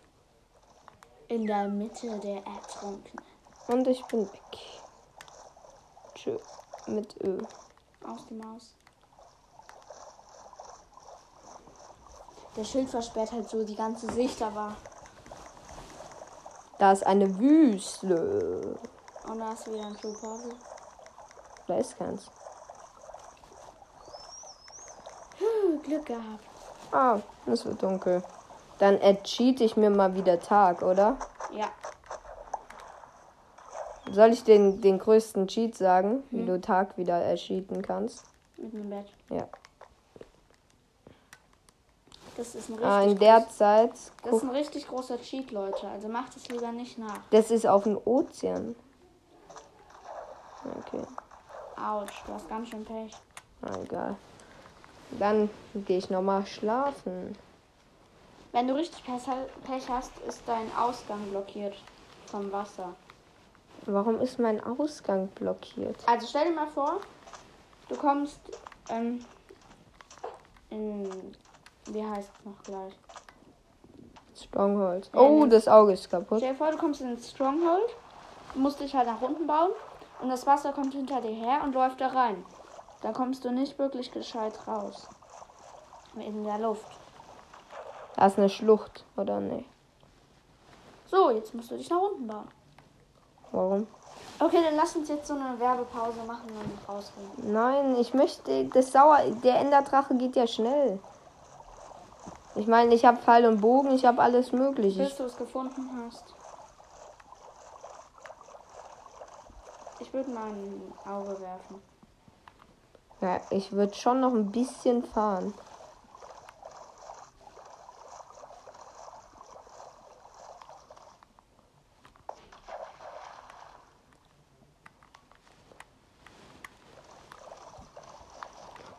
In 1.30 1.48
der 1.48 1.68
Mitte 1.68 2.20
der 2.20 2.46
Ertrunkenen. 2.46 3.26
Und 3.68 3.88
ich 3.88 4.06
bin 4.06 4.32
weg. 4.32 4.60
Tschö. 6.14 6.38
Mit 6.86 7.16
Ö. 7.24 7.40
Aus 8.06 8.28
die 8.30 8.36
Maus. 8.36 8.76
Der 12.56 12.64
Schild 12.64 12.90
versperrt 12.90 13.32
halt 13.32 13.50
so 13.50 13.64
die 13.64 13.76
ganze 13.76 14.12
Sicht, 14.12 14.42
aber. 14.42 14.76
Da 16.78 16.92
ist 16.92 17.06
eine 17.06 17.40
Wüste. 17.40 18.78
Und 19.28 19.40
da 19.40 19.54
ist 19.54 19.72
wieder 19.72 19.86
ein 19.88 19.96
Puzzle. 19.96 20.56
Da 21.68 21.78
ist 21.78 21.98
keins. 21.98 22.30
Puh, 25.38 25.80
Glück 25.82 26.06
gehabt. 26.06 26.44
Ah, 26.92 27.20
es 27.48 27.66
wird 27.66 27.82
dunkel. 27.82 28.22
Dann 28.80 29.00
ercheat 29.00 29.62
ich 29.62 29.78
mir 29.78 29.90
mal 29.90 30.14
wieder 30.14 30.40
Tag, 30.40 30.82
oder? 30.82 31.18
Ja. 31.52 31.70
Soll 34.12 34.32
ich 34.34 34.44
den, 34.44 34.82
den 34.82 35.00
größten 35.00 35.48
Cheat 35.48 35.76
sagen, 35.76 36.24
wie 36.30 36.46
du 36.46 36.60
Tag 36.60 36.98
wieder 36.98 37.20
ercheaten 37.20 37.82
kannst? 37.82 38.26
Mit 38.58 38.74
einem 38.74 38.90
Bett. 38.90 39.08
Ja. 39.30 39.48
Das 42.36 42.56
ist 42.56 42.70
ein 42.70 42.74
richtig, 42.74 42.90
Ah, 42.90 43.04
in 43.04 43.18
der 43.20 43.48
Zeit. 43.50 43.92
das 44.24 44.34
ist 44.38 44.44
ein 44.44 44.50
richtig 44.50 44.88
großer 44.88 45.22
Cheat, 45.22 45.52
Leute. 45.52 45.88
Also 45.88 46.08
macht 46.08 46.36
es 46.36 46.48
lieber 46.50 46.72
nicht 46.72 46.98
nach. 46.98 47.20
das 47.30 47.52
ist 47.52 47.68
auf 47.68 47.84
dem 47.84 47.98
Ozean. 48.06 48.76
Okay. 50.80 51.04
Autsch, 51.76 52.24
du 52.26 52.34
hast 52.34 52.48
ganz 52.50 52.70
schön 52.70 52.86
Pech. 52.86 53.12
Ah, 53.62 53.78
egal. 53.84 54.16
Dann 55.20 55.50
gehe 55.76 55.98
ich 55.98 56.10
nochmal 56.10 56.46
schlafen. 56.46 57.38
Wenn 58.52 58.68
du 58.68 58.76
richtig 58.76 59.04
Pech 59.04 59.22
Pech 59.66 59.90
hast, 59.90 60.12
ist 60.28 60.42
dein 60.46 60.74
Ausgang 60.76 61.22
blockiert 61.30 61.76
vom 62.28 62.52
Wasser. 62.52 62.94
Warum 63.86 64.20
ist 64.22 64.40
mein 64.40 64.64
Ausgang 64.64 65.28
blockiert? 65.30 65.98
Also 66.08 66.26
stell 66.28 66.46
dir 66.46 66.56
mal 66.56 66.68
vor, 66.68 67.02
du 67.90 67.96
kommst 67.96 68.40
ähm, 68.90 69.24
in. 70.70 71.10
Wie 71.88 72.06
heißt 72.06 72.32
es 72.40 72.46
noch 72.46 72.64
gleich? 72.64 72.94
Stronghold. 74.36 75.10
Oh, 75.14 75.44
nee. 75.44 75.50
das 75.50 75.68
Auge 75.68 75.94
ist 75.94 76.10
kaputt. 76.10 76.40
Stell 76.40 76.54
dir 76.54 76.58
vor, 76.58 76.72
du 76.72 76.78
kommst 76.78 77.02
in 77.02 77.18
Stronghold, 77.18 77.96
du 78.54 78.60
musst 78.60 78.80
dich 78.80 78.96
halt 78.96 79.08
nach 79.08 79.22
unten 79.22 79.46
bauen 79.46 79.72
und 80.22 80.30
das 80.30 80.46
Wasser 80.48 80.74
kommt 80.74 80.94
hinter 80.94 81.22
dir 81.22 81.32
her 81.32 81.62
und 81.64 81.74
läuft 81.74 82.02
da 82.02 82.08
rein. 82.08 82.44
Dann 83.02 83.14
kommst 83.14 83.44
du 83.46 83.52
nicht 83.52 83.78
wirklich 83.78 84.12
gescheit 84.12 84.68
raus. 84.68 85.08
In 86.16 86.44
der 86.44 86.58
Luft. 86.60 86.86
Da 88.16 88.28
ist 88.28 88.38
eine 88.38 88.50
Schlucht, 88.50 89.04
oder 89.18 89.40
nee? 89.40 89.66
So, 91.08 91.30
jetzt 91.32 91.54
musst 91.54 91.72
du 91.72 91.78
dich 91.78 91.90
nach 91.90 92.00
unten 92.00 92.28
bauen. 92.28 92.48
Warum? 93.52 93.88
Okay, 94.40 94.60
dann 94.64 94.76
lass 94.76 94.96
uns 94.96 95.10
jetzt 95.10 95.28
so 95.28 95.36
eine 95.36 95.60
Werbepause 95.60 96.24
machen 96.26 96.50
und 96.50 96.90
rausgehen. 96.90 97.54
Nein, 97.54 97.96
ich 97.98 98.14
möchte. 98.14 98.66
Das 98.66 98.92
Sauer. 98.92 99.20
Der 99.44 99.60
Enderdrache 99.60 100.16
geht 100.16 100.36
ja 100.36 100.48
schnell. 100.48 101.00
Ich 102.56 102.68
meine, 102.68 102.94
ich 102.94 103.04
habe 103.04 103.18
Pfeil 103.18 103.46
und 103.48 103.62
Bogen, 103.62 103.92
ich 103.92 104.06
habe 104.06 104.22
alles 104.22 104.52
mögliche. 104.52 105.04
Bis 105.04 105.16
du 105.16 105.24
es 105.24 105.36
gefunden 105.36 105.90
hast. 106.06 106.36
Ich 110.00 110.14
würde 110.14 110.30
mal 110.30 110.52
ein 110.52 110.94
Auge 111.06 111.40
werfen. 111.40 111.82
Ja, 113.22 113.40
ich 113.50 113.72
würde 113.72 113.96
schon 113.96 114.20
noch 114.20 114.34
ein 114.34 114.52
bisschen 114.52 115.04
fahren. 115.04 115.54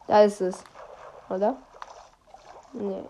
Da 0.09 0.23
ist 0.23 0.41
es. 0.41 0.63
Oder? 1.29 1.57
Nee. 2.73 3.05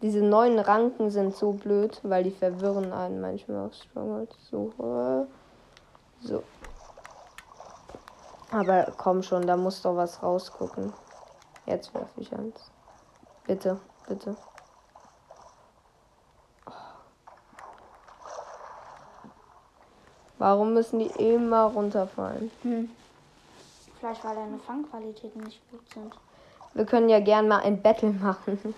Diese 0.00 0.20
neuen 0.20 0.58
Ranken 0.58 1.10
sind 1.10 1.34
so 1.34 1.52
blöd, 1.52 2.00
weil 2.04 2.22
die 2.24 2.30
verwirren 2.30 2.92
einen 2.92 3.20
manchmal 3.20 3.66
auf 3.66 3.74
Stronghold. 3.74 4.32
So. 4.50 4.72
äh, 4.78 5.26
So. 6.26 6.42
Aber 8.50 8.92
komm 8.96 9.22
schon, 9.22 9.46
da 9.46 9.56
muss 9.56 9.82
doch 9.82 9.96
was 9.96 10.22
rausgucken. 10.22 10.92
Jetzt 11.66 11.92
werfe 11.94 12.20
ich 12.20 12.32
eins. 12.32 12.70
Bitte, 13.46 13.78
bitte. 14.08 14.36
Warum 20.38 20.72
müssen 20.72 21.00
die 21.00 21.06
immer 21.34 21.64
runterfallen? 21.64 22.50
Hm. 22.62 22.90
Vielleicht 23.98 24.24
weil 24.24 24.36
deine 24.36 24.58
Fangqualitäten 24.58 25.42
nicht 25.42 25.60
gut 25.70 25.80
sind. 25.92 26.14
Wir 26.74 26.86
können 26.86 27.08
ja 27.08 27.18
gern 27.18 27.48
mal 27.48 27.58
ein 27.60 27.82
Battle 27.82 28.10
machen. 28.22 28.74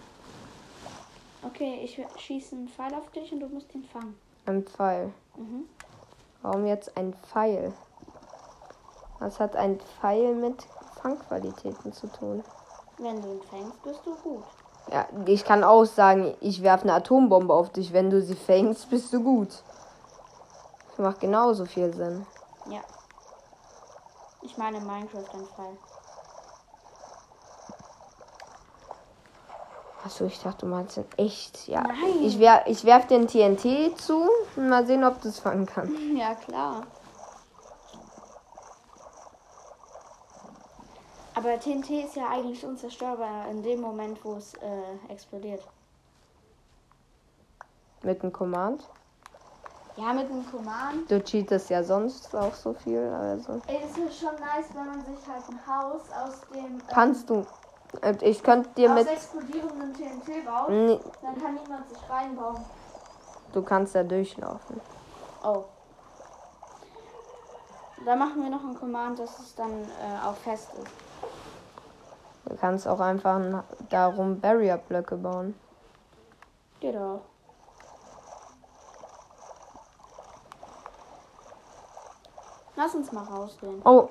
Okay, 1.43 1.81
ich 1.83 2.01
schieße 2.17 2.55
einen 2.55 2.69
Pfeil 2.69 2.95
auf 2.95 3.11
dich 3.11 3.33
und 3.33 3.41
du 3.41 3.49
musst 3.49 3.75
ihn 3.75 3.85
fangen. 3.85 4.19
Ein 4.47 4.65
Pfeil. 4.65 5.13
Mhm. 5.37 5.65
Warum 6.43 6.67
jetzt 6.67 6.97
ein 6.97 7.15
Pfeil? 7.15 7.73
Was 9.19 9.41
hat 9.41 9.57
ein 9.57 9.79
Pfeil 9.81 10.35
mit 10.35 10.67
Fangqualitäten 11.01 11.93
zu 11.93 12.07
tun? 12.09 12.43
Wenn 12.99 13.21
du 13.23 13.29
ihn 13.33 13.43
fängst, 13.43 13.83
bist 13.83 14.01
du 14.05 14.15
gut. 14.17 14.45
Ja, 14.91 15.07
ich 15.27 15.45
kann 15.45 15.63
auch 15.63 15.85
sagen, 15.85 16.35
ich 16.41 16.63
werfe 16.63 16.85
eine 16.85 16.95
Atombombe 16.95 17.55
auf 17.55 17.71
dich. 17.71 17.93
Wenn 17.93 18.11
du 18.11 18.21
sie 18.21 18.35
fängst, 18.35 18.91
bist 18.91 19.13
du 19.13 19.23
gut. 19.23 19.63
Das 20.89 20.99
macht 20.99 21.21
genauso 21.21 21.65
viel 21.65 21.93
Sinn. 21.95 22.27
Ja. 22.69 22.81
Ich 24.43 24.57
meine 24.59 24.79
in 24.79 24.87
Minecraft 24.87 25.35
ein 25.35 25.47
Pfeil. 25.47 25.77
Achso, 30.05 30.25
ich 30.25 30.41
dachte, 30.43 30.61
du 30.61 30.67
meinst 30.67 30.97
in 30.97 31.05
echt. 31.19 31.69
Ja. 31.69 31.83
Nein. 31.83 32.23
Ich, 32.23 32.39
wer, 32.39 32.67
ich 32.67 32.85
werf 32.85 33.07
den 33.07 33.27
TNT 33.27 33.99
zu 33.99 34.29
und 34.57 34.69
mal 34.69 34.87
sehen, 34.87 35.05
ob 35.05 35.21
du 35.21 35.29
es 35.29 35.41
fangen 35.41 35.67
kannst. 35.67 35.93
Ja, 36.17 36.35
klar. 36.35 36.87
Aber 41.35 41.59
TNT 41.59 41.91
ist 42.05 42.17
ja 42.17 42.29
eigentlich 42.29 42.65
unzerstörbar 42.65 43.49
in 43.51 43.63
dem 43.63 43.81
Moment, 43.81 44.23
wo 44.25 44.35
es 44.35 44.55
äh, 44.55 45.13
explodiert. 45.13 45.63
Mit 48.03 48.23
dem 48.23 48.33
Command. 48.33 48.87
Ja, 49.97 50.13
mit 50.13 50.31
einem 50.31 50.51
Command. 50.51 51.11
Du 51.11 51.23
cheatest 51.23 51.69
ja 51.69 51.83
sonst 51.83 52.35
auch 52.35 52.55
so 52.55 52.73
viel. 52.73 53.01
Also. 53.01 53.61
Ey, 53.67 53.81
es 53.85 53.99
ist 53.99 54.21
schon 54.21 54.35
nice, 54.35 54.69
wenn 54.75 54.87
man 54.87 55.05
sich 55.05 55.27
halt 55.27 55.45
ein 55.49 55.67
Haus 55.67 56.03
aus 56.11 56.41
dem 56.55 56.65
ähm, 56.65 56.83
Kannst 56.89 57.29
du. 57.29 57.47
Äh, 58.03 58.15
Ich 58.23 58.43
könnte 58.43 58.69
dir 58.71 58.91
aus 58.91 58.95
mit. 58.99 59.09
explodierendem 59.09 59.93
TNT 59.95 60.45
baut. 60.47 60.69
Nee, 60.71 61.01
Dann 61.23 61.43
kann 61.43 61.55
niemand 61.55 61.89
sich 61.89 61.99
reinbauen. 62.11 62.65
du 63.53 63.63
kannst 63.63 63.95
da 63.95 64.03
durchlaufen. 64.03 64.81
Oh. 65.43 65.65
Da 68.05 68.17
machen 68.17 68.43
wir 68.43 68.51
noch 68.51 68.65
ein 68.65 68.79
Command, 68.79 69.19
dass 69.19 69.39
es 69.41 69.55
dann 69.55 69.71
äh, 69.83 70.27
auch 70.27 70.37
fest 70.37 70.71
ist. 70.75 70.93
Du 72.47 72.57
kannst 72.57 72.89
auch 72.89 73.01
einfach 73.01 73.39
darum 73.91 74.41
Barrier-Blöcke 74.41 75.17
bauen. 75.17 75.55
Geht 76.81 76.97
auch. 76.97 77.21
Lass 82.77 82.95
uns 82.95 83.13
mal 83.13 83.25
rausgehen. 83.25 83.83
Oh. 83.85 84.09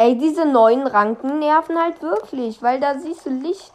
Ey, 0.00 0.16
diese 0.16 0.46
neuen 0.46 0.86
Ranken 0.86 1.40
nerven 1.40 1.78
halt 1.78 2.00
wirklich, 2.00 2.62
weil 2.62 2.80
da 2.80 2.98
siehst 2.98 3.26
du 3.26 3.30
Licht. 3.30 3.70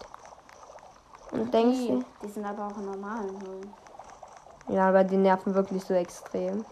Und 1.31 1.53
denkst 1.53 1.77
Die, 1.77 1.87
du. 1.89 2.03
die 2.23 2.29
sind 2.31 2.43
aber 2.47 2.65
auch 2.65 2.77
in 2.79 2.85
normalen 2.85 3.39
Höhlen. 3.45 3.73
Ja, 4.69 4.89
aber 4.89 5.03
die 5.03 5.17
nerven 5.17 5.53
wirklich 5.53 5.83
so 5.83 5.93
extrem. 5.93 6.65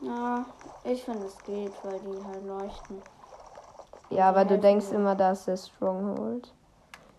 Ja, 0.00 0.46
ich 0.82 1.04
finde 1.04 1.26
es 1.26 1.36
geht, 1.44 1.72
weil 1.82 2.00
die 2.00 2.24
halt 2.24 2.46
leuchten. 2.46 3.02
Ja, 4.08 4.30
aber 4.30 4.46
du 4.46 4.58
denkst 4.58 4.88
mir. 4.92 4.96
immer, 4.96 5.14
da 5.14 5.32
ist 5.32 5.46
der 5.46 5.58
Stronghold. 5.58 6.50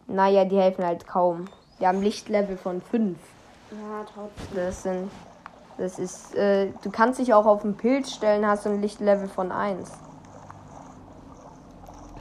Naja, 0.08 0.46
die 0.46 0.58
helfen 0.58 0.84
halt 0.84 1.06
kaum. 1.06 1.46
Die 1.80 1.86
haben 1.86 2.02
Lichtlevel 2.02 2.58
von 2.58 2.82
5. 2.82 3.20
Ja, 3.70 4.04
trotzdem. 4.12 4.56
Das 4.56 4.82
sind. 4.82 5.12
Das 5.78 6.00
ist. 6.00 6.34
Äh, 6.34 6.72
du 6.82 6.90
kannst 6.90 7.20
dich 7.20 7.36
auch 7.36 7.46
auf 7.46 7.62
den 7.62 7.78
Pilz 7.78 8.14
stellen, 8.14 8.48
hast 8.48 8.66
du 8.66 8.70
ein 8.70 8.82
Lichtlevel 8.82 9.28
von 9.28 9.52
1. 9.52 9.92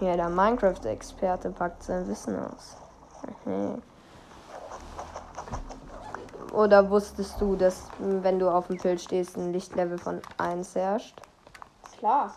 Ja, 0.00 0.16
der 0.16 0.28
Minecraft-Experte 0.28 1.50
packt 1.50 1.82
sein 1.82 2.06
Wissen 2.08 2.38
aus. 2.38 2.76
Mhm. 3.44 3.82
Oder 6.52 6.88
wusstest 6.88 7.40
du, 7.40 7.56
dass 7.56 7.84
wenn 7.98 8.38
du 8.38 8.48
auf 8.48 8.68
dem 8.68 8.78
Pilz 8.78 9.02
stehst, 9.02 9.36
ein 9.36 9.52
Lichtlevel 9.52 9.98
von 9.98 10.22
1 10.38 10.74
herrscht? 10.74 11.20
Klar. 11.98 12.34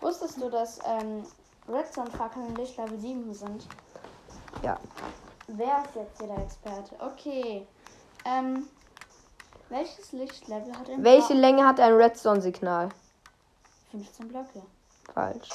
Wusstest 0.00 0.40
du, 0.40 0.50
dass 0.50 0.78
ähm, 0.84 1.24
Redstone-Fackeln 1.68 2.54
Lichtlevel 2.56 2.98
7 2.98 3.32
sind? 3.32 3.66
Ja. 4.62 4.78
Wer 5.46 5.82
ist 5.84 5.94
jetzt 5.94 6.18
hier 6.18 6.26
der 6.28 6.38
Experte? 6.38 6.94
Okay. 7.00 7.66
Ähm, 8.24 8.66
welches 9.68 10.12
Lichtlevel 10.12 10.76
hat 10.76 10.88
ein 10.88 11.04
Welche 11.04 11.34
Länge 11.34 11.66
hat 11.66 11.80
ein 11.80 11.94
Redstone-Signal? 11.94 12.88
15 13.90 14.28
Blöcke. 14.28 14.62
Falsch. 15.12 15.48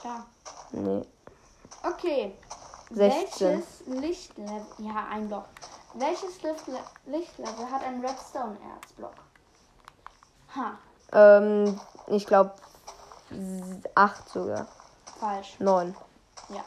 Klar. 0.00 0.26
Nee. 0.72 1.04
Okay. 1.82 2.36
16. 2.90 3.48
Welches 3.48 3.86
Lichtlevel. 3.86 4.66
Ja, 4.78 5.06
ein 5.10 5.28
Block. 5.28 5.44
Welches 5.94 6.42
Lichtle 6.42 6.78
Lichtlevel 7.06 7.70
hat 7.70 7.82
ein 7.84 8.04
Redstone-Erzblock? 8.04 9.14
Ha, 10.56 10.78
Ähm, 11.12 11.80
ich 12.08 12.26
glaube 12.26 12.52
8 13.94 14.28
sogar. 14.28 14.66
falsch. 15.18 15.56
9. 15.60 15.94
Ja. 16.48 16.64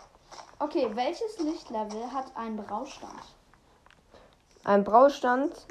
Okay, 0.60 0.90
welches 0.94 1.38
Lichtlevel 1.40 2.12
hat 2.14 2.26
ein 2.36 2.56
Braustand? 2.58 3.20
Ein 4.64 4.84
Braustand 4.86 5.68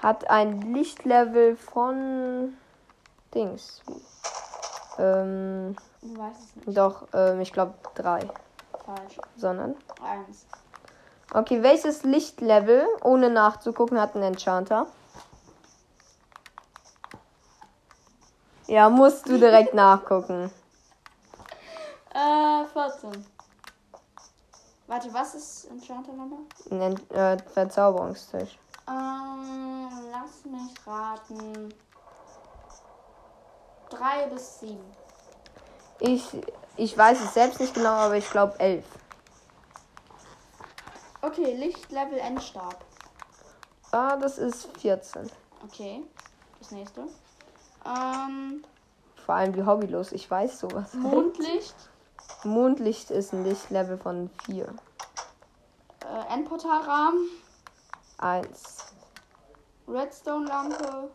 hat 0.00 0.28
ein 0.30 0.60
Lichtlevel 0.72 1.56
von 1.56 2.56
Dings. 3.34 3.82
Ähm, 4.98 5.76
Du 6.02 6.18
weißt 6.18 6.40
es 6.40 6.66
nicht. 6.66 6.76
doch, 6.76 7.06
ähm, 7.12 7.40
ich 7.40 7.52
glaube 7.52 7.74
3. 7.94 8.28
Falsch. 8.84 9.18
Sondern. 9.36 9.76
Eins. 10.02 10.46
Okay, 11.32 11.62
welches 11.62 12.02
Lichtlevel, 12.02 12.86
ohne 13.02 13.30
nachzugucken, 13.30 14.00
hat 14.00 14.14
ein 14.16 14.22
Enchanter? 14.22 14.86
Ja, 18.66 18.90
musst 18.90 19.28
du 19.28 19.38
direkt 19.38 19.74
nachgucken. 19.74 20.50
Äh, 22.14 22.64
14. 22.66 23.26
Warte, 24.88 25.14
was 25.14 25.34
ist 25.34 25.64
Enchanter 25.70 26.12
nochmal? 26.12 26.40
Ein 26.70 27.10
äh, 27.10 27.38
Verzauberungstisch. 27.38 28.58
Ähm, 28.88 29.88
lass 30.10 30.44
mich 30.44 30.86
raten. 30.86 31.72
Drei 33.88 34.26
bis 34.26 34.60
sieben. 34.60 35.01
Ich, 36.04 36.24
ich 36.76 36.98
weiß 36.98 37.20
es 37.22 37.34
selbst 37.34 37.60
nicht 37.60 37.74
genau, 37.74 37.90
aber 37.92 38.16
ich 38.16 38.28
glaube 38.28 38.58
11. 38.58 38.84
Okay, 41.22 41.54
Lichtlevel 41.54 42.18
Endstab. 42.18 42.84
Ah, 43.92 44.16
das 44.16 44.38
ist 44.38 44.66
14. 44.78 45.30
Okay, 45.64 46.02
das 46.58 46.72
nächste. 46.72 47.02
Ähm, 47.86 48.64
Vor 49.24 49.34
allem 49.36 49.54
wie 49.54 49.64
hobbylos, 49.64 50.10
ich 50.12 50.28
weiß 50.28 50.58
sowas. 50.58 50.92
Mondlicht, 50.94 51.76
Mondlicht 52.42 53.10
ist 53.12 53.32
ein 53.32 53.44
Lichtlevel 53.44 53.96
von 53.98 54.28
4. 54.46 54.66
äh, 54.66 56.32
Endportalrahmen, 56.34 57.28
1. 58.18 58.86
Redstone-Lampe, 59.86 61.10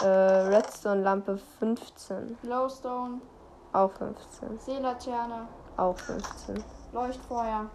Äh, 0.00 0.06
Redstone-Lampe 0.06 1.38
15. 1.60 2.38
Glowstone, 2.42 3.20
Auch 3.72 3.90
15. 3.92 4.58
Seelaterne, 4.58 5.48
Auch 5.76 5.96
15. 5.98 6.62
Leuchtfeuer. 6.92 7.70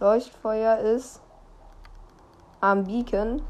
Leuchtfeuer 0.00 0.78
ist 0.78 1.20
am 2.60 2.84
Beacon. 2.84 3.42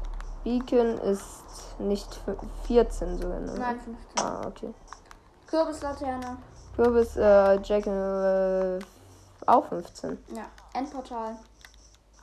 Beacon 0.43 0.97
ist 0.99 1.43
nicht 1.79 2.07
fü- 2.25 2.37
14 2.67 3.17
sogar. 3.17 3.39
Ne? 3.39 3.53
Nein, 3.57 3.79
15. 3.79 4.25
Ah, 4.25 4.41
okay. 4.47 4.73
Kürbislaterne, 5.47 6.37
Kürbis, 6.75 7.17
äh, 7.17 7.59
Jack, 7.63 7.85
äh, 7.87 8.79
auch 9.47 9.65
15. 9.65 10.17
ja. 10.35 10.43
Endportal. 10.73 11.35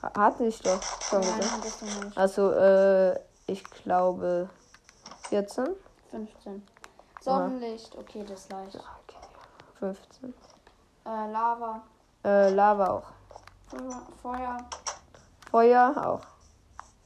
Ha- 0.01 0.11
Hatte 0.17 0.45
ich 0.45 0.59
doch 0.61 0.81
schon 1.01 1.21
Nein, 1.21 1.39
gesagt. 1.61 1.81
nicht. 1.83 2.17
Also, 2.17 2.51
äh, 2.53 3.19
ich 3.47 3.63
glaube 3.65 4.49
14. 5.29 5.75
15. 6.11 6.65
Sonnenlicht, 7.21 7.95
okay, 7.97 8.23
das 8.27 8.39
ist 8.41 8.51
leicht. 8.51 8.75
Okay. 8.75 8.85
15. 9.79 10.33
Äh, 11.05 11.31
Lava, 11.31 11.81
Äh, 12.23 12.49
Lava 12.49 12.87
auch. 12.87 13.03
Feuer, 14.21 14.57
Feuer, 15.49 15.93
auch. 16.05 16.21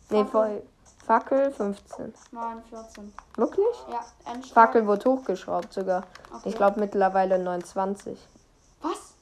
Nee. 0.09 0.25
Feu 0.25 0.61
Fackel 1.05 1.51
15. 1.51 2.13
nein, 2.31 2.63
14. 2.69 3.13
Wirklich? 3.35 3.75
Ja, 3.91 3.99
Endstab. 4.31 4.53
Fackel 4.53 4.87
wurde 4.87 5.09
hochgeschraubt 5.09 5.73
sogar. 5.73 6.03
Okay. 6.33 6.49
Ich 6.49 6.55
glaube 6.55 6.79
mittlerweile 6.79 7.37
29. 7.39 8.17
Was? 8.81 9.13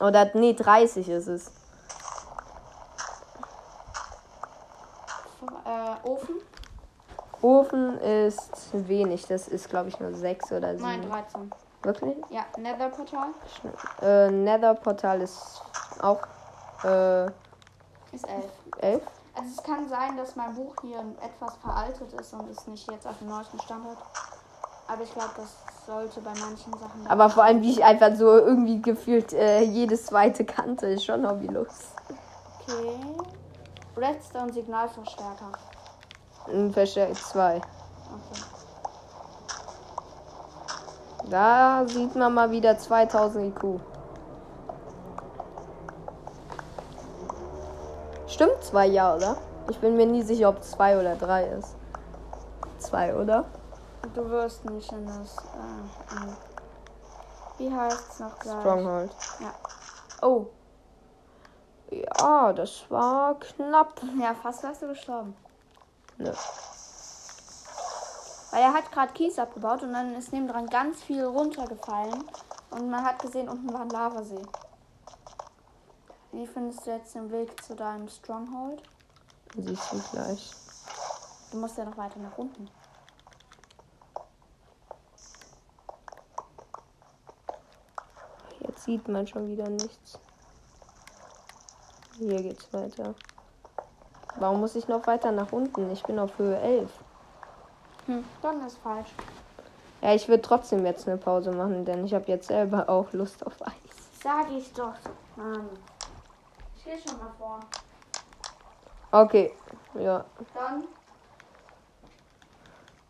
Oder 0.00 0.30
nee, 0.34 0.52
30 0.52 1.08
ist 1.08 1.26
es. 1.28 1.50
Äh, 5.64 6.08
Ofen? 6.08 6.36
Ofen 7.40 7.98
ist 7.98 8.70
wenig. 8.72 9.26
Das 9.26 9.48
ist 9.48 9.68
glaube 9.70 9.88
ich 9.88 9.98
nur 9.98 10.12
6 10.12 10.52
oder 10.52 10.76
7. 10.76 10.82
Nein, 10.82 11.08
13. 11.08 11.50
Wirklich? 11.82 12.16
Ja, 12.30 12.44
Netherportal. 12.58 13.28
Äh, 14.00 14.30
Nether 14.30 14.74
Portal 14.74 15.20
ist 15.20 15.62
auch 16.00 16.20
äh, 16.84 17.26
Ist 18.12 18.28
elf. 18.28 18.52
Elf? 18.78 19.02
Also 19.34 19.48
es 19.56 19.62
kann 19.62 19.88
sein, 19.88 20.16
dass 20.16 20.36
mein 20.36 20.54
Buch 20.54 20.74
hier 20.82 21.00
etwas 21.24 21.56
veraltet 21.56 22.12
ist 22.12 22.34
und 22.34 22.50
es 22.50 22.66
nicht 22.66 22.90
jetzt 22.90 23.06
auf 23.06 23.18
dem 23.18 23.28
neuesten 23.28 23.60
Stand 23.60 23.84
hat. 23.84 23.98
Aber 24.86 25.02
ich 25.02 25.12
glaube, 25.12 25.30
das 25.36 25.56
sollte 25.86 26.20
bei 26.20 26.32
manchen 26.38 26.72
Sachen. 26.78 27.06
Aber 27.08 27.30
vor 27.30 27.44
allem, 27.44 27.62
wie 27.62 27.70
ich 27.70 27.82
einfach 27.84 28.14
so 28.14 28.36
irgendwie 28.36 28.82
gefühlt 28.82 29.32
äh, 29.32 29.62
jedes 29.62 30.06
zweite 30.06 30.44
kannte, 30.44 30.86
ist 30.86 31.04
schon 31.04 31.26
hobbylos. 31.26 31.92
Okay. 32.60 33.00
Redstone 33.96 34.52
Signalverstärker. 34.52 35.52
Ein 36.48 36.72
Verstärker 36.72 37.14
2. 37.14 37.56
Okay. 37.56 38.51
Da 41.30 41.84
sieht 41.86 42.14
man 42.16 42.34
mal 42.34 42.50
wieder 42.50 42.76
2000 42.76 43.56
IQ. 43.56 43.80
Stimmt 48.26 48.62
zwei 48.62 48.86
ja, 48.86 49.14
oder? 49.14 49.36
Ich 49.68 49.78
bin 49.78 49.96
mir 49.96 50.06
nie 50.06 50.22
sicher, 50.22 50.48
ob 50.48 50.62
zwei 50.62 50.98
oder 50.98 51.16
drei 51.16 51.44
ist. 51.46 51.76
Zwei, 52.78 53.14
oder? 53.14 53.44
Du 54.14 54.28
wirst 54.28 54.64
nicht 54.64 54.90
in 54.90 55.06
das. 55.06 55.36
Äh, 55.36 56.16
in, 56.16 56.36
wie 57.58 57.74
heißt 57.74 58.04
es 58.10 58.20
noch 58.20 58.38
gleich? 58.38 58.60
Stronghold. 58.60 59.10
Ja. 59.40 59.54
Oh. 60.22 60.46
Ja, 61.90 62.52
das 62.52 62.90
war 62.90 63.38
knapp. 63.38 64.00
Ja, 64.20 64.34
fast 64.34 64.62
wärst 64.62 64.82
du 64.82 64.88
gestorben. 64.88 65.36
Nö. 66.18 66.32
Weil 68.52 68.64
er 68.64 68.74
hat 68.74 68.92
gerade 68.92 69.14
Kies 69.14 69.38
abgebaut 69.38 69.82
und 69.82 69.94
dann 69.94 70.14
ist 70.14 70.30
nebendran 70.30 70.66
ganz 70.66 71.02
viel 71.02 71.24
runtergefallen. 71.24 72.22
Und 72.70 72.90
man 72.90 73.02
hat 73.02 73.18
gesehen, 73.18 73.48
unten 73.48 73.72
war 73.72 73.80
ein 73.80 73.88
Lavasee. 73.88 74.42
Wie 76.32 76.46
findest 76.46 76.86
du 76.86 76.90
jetzt 76.90 77.14
den 77.14 77.32
Weg 77.32 77.64
zu 77.64 77.74
deinem 77.74 78.08
Stronghold? 78.08 78.82
Siehst 79.56 79.92
du 79.92 79.98
gleich. 80.12 80.50
Du 81.50 81.58
musst 81.58 81.78
ja 81.78 81.86
noch 81.86 81.96
weiter 81.96 82.18
nach 82.18 82.36
unten. 82.36 82.68
Jetzt 88.60 88.84
sieht 88.84 89.08
man 89.08 89.26
schon 89.26 89.48
wieder 89.48 89.68
nichts. 89.70 90.18
Hier 92.18 92.42
geht's 92.42 92.70
weiter. 92.70 93.14
Warum 94.36 94.60
muss 94.60 94.74
ich 94.74 94.88
noch 94.88 95.06
weiter 95.06 95.32
nach 95.32 95.52
unten? 95.52 95.90
Ich 95.90 96.02
bin 96.02 96.18
auf 96.18 96.36
Höhe 96.36 96.58
11. 96.58 96.90
Hm, 98.06 98.24
dann 98.40 98.66
ist 98.66 98.78
falsch. 98.78 99.10
Ja, 100.00 100.14
ich 100.14 100.28
würde 100.28 100.42
trotzdem 100.42 100.84
jetzt 100.84 101.06
eine 101.06 101.16
Pause 101.16 101.52
machen, 101.52 101.84
denn 101.84 102.04
ich 102.04 102.12
habe 102.12 102.24
jetzt 102.26 102.48
selber 102.48 102.88
auch 102.88 103.12
Lust 103.12 103.46
auf 103.46 103.54
Eis. 103.62 103.72
Sag 104.22 104.50
ich 104.50 104.72
doch. 104.72 104.94
Mann. 105.36 105.68
Ich 106.76 106.84
geh 106.84 106.98
schon 107.08 107.18
mal 107.18 107.32
vor. 107.38 107.60
Okay. 109.12 109.52
Ja, 109.94 110.24
Dann. 110.54 110.84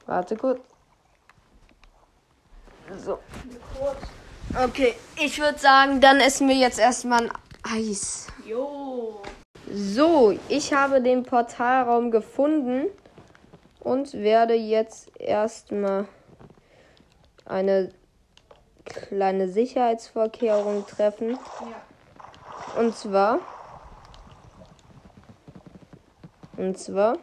warte 0.07 0.36
kurz. 0.36 0.61
So. 2.99 3.18
Kurz. 3.78 3.97
Okay, 4.64 4.95
ich 5.16 5.40
würde 5.40 5.59
sagen, 5.59 6.01
dann 6.01 6.20
essen 6.20 6.49
wir 6.49 6.57
jetzt 6.57 6.78
erstmal 6.78 7.30
ein 7.30 7.32
Eis. 7.62 8.26
Jo. 8.45 9.22
So, 9.72 10.34
ich 10.49 10.74
habe 10.74 11.01
den 11.01 11.22
Portalraum 11.22 12.11
gefunden 12.11 12.88
und 13.83 14.14
werde 14.14 14.55
jetzt 14.55 15.11
erstmal 15.18 16.07
eine 17.45 17.91
kleine 18.85 19.49
Sicherheitsvorkehrung 19.49 20.87
treffen. 20.87 21.30
Ja. 21.30 22.80
Und 22.80 22.97
zwar. 22.97 23.41
Und 26.57 26.78
zwar. 26.78 27.18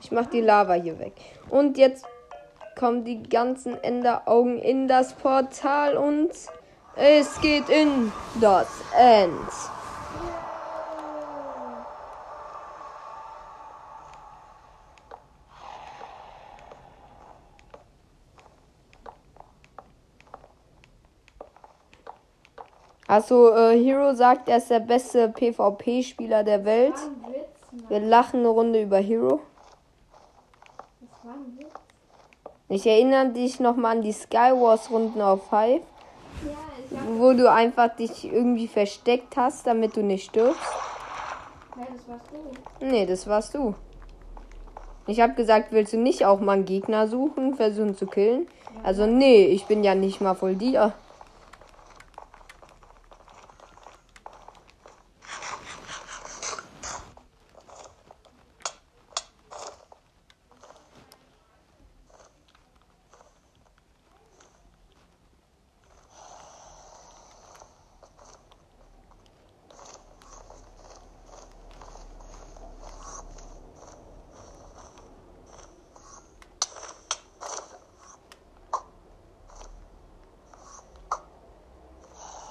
Ich 0.00 0.10
mache 0.10 0.30
die 0.30 0.40
Lava 0.40 0.74
hier 0.74 0.98
weg. 0.98 1.14
Und 1.48 1.78
jetzt 1.78 2.04
kommen 2.78 3.04
die 3.04 3.22
ganzen 3.22 3.82
Enderaugen 3.82 4.58
in 4.58 4.88
das 4.88 5.14
Portal 5.14 5.96
und 5.96 6.30
es 6.96 7.40
geht 7.40 7.68
in 7.68 8.12
das 8.40 8.68
End. 8.96 9.50
Also, 23.14 23.54
äh, 23.54 23.78
Hero 23.78 24.12
sagt, 24.12 24.48
er 24.48 24.56
ist 24.56 24.70
der 24.70 24.80
beste 24.80 25.28
PvP-Spieler 25.28 26.42
der 26.42 26.64
Welt. 26.64 26.94
Das 26.94 27.02
war 27.02 27.28
ein 27.28 27.34
Witz. 27.34 27.88
Wir 27.88 28.00
lachen 28.00 28.40
eine 28.40 28.48
Runde 28.48 28.82
über 28.82 28.98
Hero. 28.98 29.38
Das 31.00 31.24
war 31.24 31.34
ein 31.34 31.56
Witz. 31.56 31.68
Ich 32.68 32.84
erinnere 32.88 33.28
dich 33.28 33.60
nochmal 33.60 33.98
an 33.98 34.02
die 34.02 34.10
Skywars-Runden 34.10 35.22
auf 35.22 35.52
Hive, 35.52 35.84
Ja, 36.90 36.98
wo 37.16 37.34
du 37.34 37.48
einfach 37.48 37.94
dich 37.94 38.24
irgendwie 38.24 38.66
versteckt 38.66 39.36
hast, 39.36 39.64
damit 39.64 39.96
du 39.96 40.02
nicht 40.02 40.24
stirbst. 40.30 40.58
Nein, 41.76 41.86
das 41.96 42.08
warst 42.08 42.26
du. 42.32 42.84
Nee, 42.84 43.06
das 43.06 43.26
warst 43.28 43.54
du. 43.54 43.74
Ich 45.06 45.20
habe 45.20 45.34
gesagt, 45.34 45.70
willst 45.70 45.92
du 45.92 45.98
nicht 45.98 46.26
auch 46.26 46.40
mal 46.40 46.54
einen 46.54 46.64
Gegner 46.64 47.06
suchen, 47.06 47.54
versuchen 47.54 47.94
zu 47.94 48.06
killen? 48.08 48.48
Also, 48.82 49.06
nee, 49.06 49.44
ich 49.44 49.66
bin 49.66 49.84
ja 49.84 49.94
nicht 49.94 50.20
mal 50.20 50.34
voll 50.34 50.56
dir. 50.56 50.94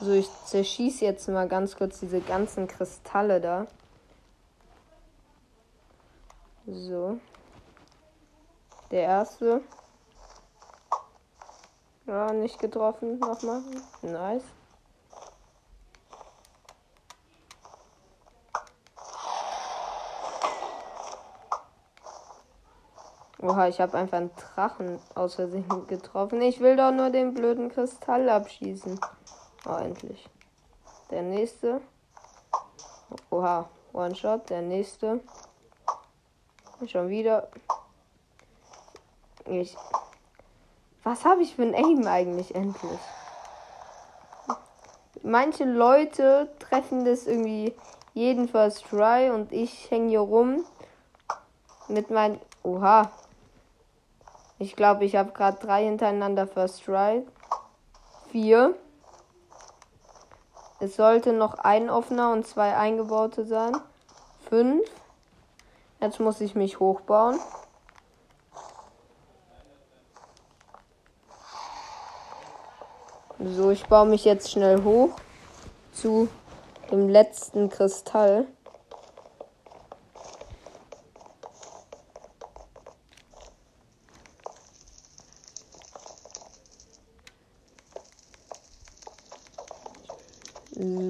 So, 0.04 0.12
ich 0.12 0.30
zerschieße 0.47 1.06
jetzt 1.06 1.30
mal 1.30 1.47
ganz 1.47 1.78
kurz 1.78 2.01
diese 2.01 2.20
ganzen 2.20 2.68
Kristalle 2.68 3.39
da. 3.39 3.68
So. 6.68 7.20
Der 8.91 9.04
erste. 9.04 9.62
Ja, 12.06 12.34
nicht 12.34 12.60
getroffen. 12.60 13.18
Nochmal. 13.20 13.62
Nice. 14.01 14.43
Oha, 23.39 23.70
ich 23.70 23.80
habe 23.80 23.97
einfach 23.97 24.18
einen 24.18 24.32
Drachen 24.36 24.99
aus 25.16 25.36
Versehen 25.36 25.88
getroffen. 25.88 26.41
Ich 26.41 26.60
will 26.60 26.76
doch 26.76 26.91
nur 26.91 27.10
den 27.10 27.34
blöden 27.34 27.70
Kristall 27.70 28.28
abschießen. 28.28 28.99
Oh, 29.66 29.76
endlich. 29.76 30.30
Der 31.09 31.22
nächste. 31.22 31.82
Oha, 33.30 33.70
One-Shot. 33.93 34.49
Der 34.49 34.61
nächste. 34.61 35.22
Schon 36.88 37.09
wieder. 37.09 37.47
Ich. 39.45 39.78
Was 41.03 41.24
habe 41.24 41.41
ich 41.41 41.55
für 41.55 41.64
ein 41.64 41.76
Aim 41.76 42.05
eigentlich 42.07 42.55
endlich? 42.55 42.99
Manche 45.22 45.64
Leute 45.64 46.49
treffen 46.59 47.05
das 47.05 47.28
irgendwie 47.28 47.74
jeden 48.14 48.49
First 48.49 48.86
Try 48.89 49.30
und 49.32 49.53
ich 49.53 49.89
hänge 49.89 50.09
hier 50.09 50.20
rum 50.20 50.66
mit 51.88 52.09
meinen. 52.09 52.39
Oha. 52.64 53.09
Ich 54.59 54.76
glaube, 54.76 55.05
ich 55.05 55.16
habe 55.16 55.32
gerade 55.32 55.57
drei 55.66 55.86
hintereinander 55.86 56.47
First 56.47 56.84
Try. 56.84 57.26
Vier. 58.30 58.76
Es 60.84 60.97
sollte 60.97 61.31
noch 61.31 61.59
ein 61.59 61.89
offener 61.89 62.34
und 62.34 62.45
zwei 62.45 62.75
eingebaute 62.75 63.45
sein. 63.45 63.71
Fünf. 64.49 64.86
Jetzt 66.01 66.19
muss 66.19 66.41
ich 66.41 66.55
mich 66.55 66.81
hochbauen. 66.81 67.39
So, 73.39 73.71
ich 73.71 73.86
baue 73.86 74.07
mich 74.07 74.25
jetzt 74.25 74.51
schnell 74.51 74.84
hoch 74.84 75.11
zu 75.93 76.27
dem 76.91 77.07
letzten 77.07 77.69
Kristall. 77.69 78.45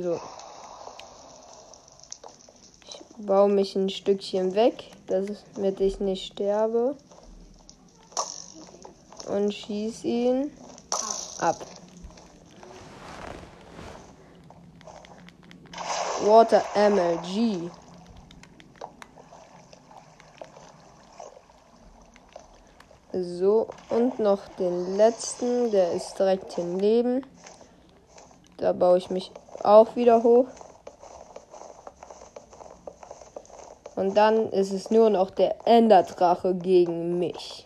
So. 0.03 0.19
baue 3.17 3.49
mich 3.64 3.78
ein 3.78 3.89
Stückchen 3.89 4.55
weg, 4.55 4.91
damit 5.07 5.80
ich 5.80 6.01
nicht 6.01 6.34
sterbe. 6.34 6.97
Und 9.30 9.53
schieß 9.53 10.03
ihn 10.03 10.51
ab. 11.39 11.66
Water 16.26 16.61
MLG. 16.76 17.72
So, 23.14 23.70
und 23.89 24.20
noch 24.20 24.45
den 24.59 24.97
letzten, 24.97 25.72
der 25.72 25.93
ist 25.93 26.20
direkt 26.20 26.51
hier 26.55 26.66
neben. 26.66 27.26
Da 28.57 28.74
baue 28.74 28.97
ich 28.97 29.09
mich 29.09 29.32
auch 29.64 29.95
wieder 29.95 30.22
hoch. 30.22 30.47
Und 34.04 34.18
dann 34.18 34.49
ist 34.49 34.74
es 34.74 34.91
nur 34.91 35.10
noch 35.10 35.30
der 35.30 35.56
Enderdrache 35.66 36.56
gegen 36.56 37.20
mich. 37.20 37.66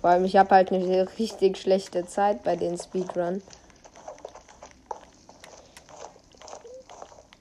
Vor 0.00 0.10
allem, 0.10 0.24
ich 0.24 0.36
habe 0.36 0.54
halt 0.54 0.70
eine 0.70 1.08
richtig 1.18 1.58
schlechte 1.58 2.06
Zeit 2.06 2.44
bei 2.44 2.54
den 2.54 2.78
Speedrun. 2.78 3.42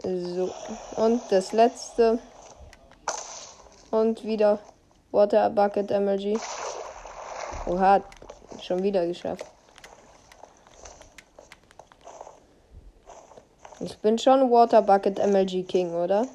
So, 0.02 0.50
und 0.96 1.22
das 1.30 1.52
letzte. 1.52 2.18
Und 3.92 4.26
wieder 4.26 4.58
Water 5.12 5.52
Bucket 5.52 5.92
MLG. 5.92 6.40
Oha, 7.68 8.02
schon 8.60 8.82
wieder 8.82 9.06
geschafft. 9.06 9.46
Ich 13.84 13.98
bin 13.98 14.20
schon 14.20 14.52
Water 14.52 14.84
Bucket 14.84 15.18
MLG 15.18 15.64
King, 15.64 15.94
oder? 15.96 16.28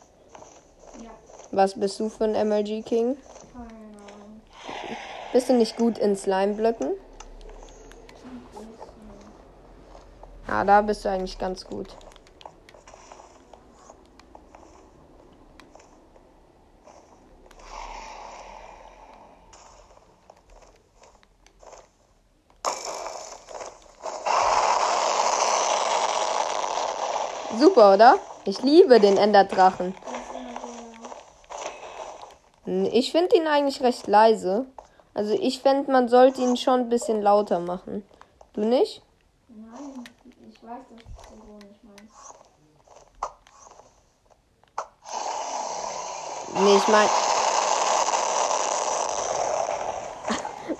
Ja. 1.01 1.11
Was 1.53 1.78
bist 1.78 2.01
du 2.01 2.09
für 2.09 2.24
ein 2.24 2.49
MLG 2.49 2.82
King? 2.82 3.16
Keine 3.53 3.66
Ahnung. 3.66 4.40
Bist 5.32 5.49
du 5.49 5.53
nicht 5.53 5.76
gut 5.76 5.97
in 5.99 6.16
Slime-Blöcken? 6.16 6.90
Ja, 10.49 10.64
da 10.64 10.82
bist 10.82 11.05
du 11.05 11.09
eigentlich 11.09 11.38
ganz 11.38 11.64
gut. 11.64 11.97
Super, 27.77 27.93
oder? 27.93 28.18
Ich 28.47 28.62
liebe 28.62 28.99
den 29.01 29.18
Enderdrachen. 29.18 29.95
Hm, 32.64 32.89
Ich 32.91 33.12
finde 33.12 33.37
ihn 33.37 33.47
eigentlich 33.47 33.83
recht 33.83 34.07
leise. 34.07 34.64
Also 35.12 35.35
ich 35.35 35.61
fände, 35.61 35.93
man 35.93 36.09
sollte 36.09 36.41
ihn 36.41 36.57
schon 36.57 36.81
ein 36.81 36.89
bisschen 36.89 37.20
lauter 37.20 37.61
machen. 37.61 38.03
Du 38.55 38.62
nicht? 38.62 39.03
Nein, 39.49 40.05
ich 40.49 40.62
weiß, 40.62 40.79
dass 40.89 41.03
du 41.29 41.35
so 41.37 41.53
nicht 41.66 41.85
meinst. 41.85 42.14
Nee, 46.55 46.77
ich 46.79 46.89
mein. 46.89 47.09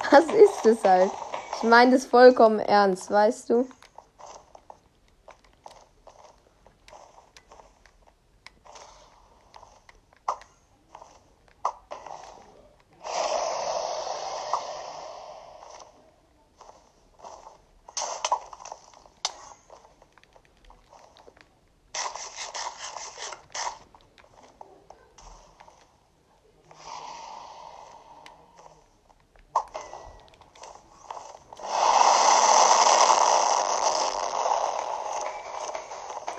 Was 0.13 0.25
ist 0.35 0.65
das 0.65 0.83
halt? 0.83 1.11
Ich 1.59 1.63
meine 1.63 1.91
das 1.91 2.07
vollkommen 2.07 2.59
ernst, 2.59 3.11
weißt 3.11 3.51
du? 3.51 3.69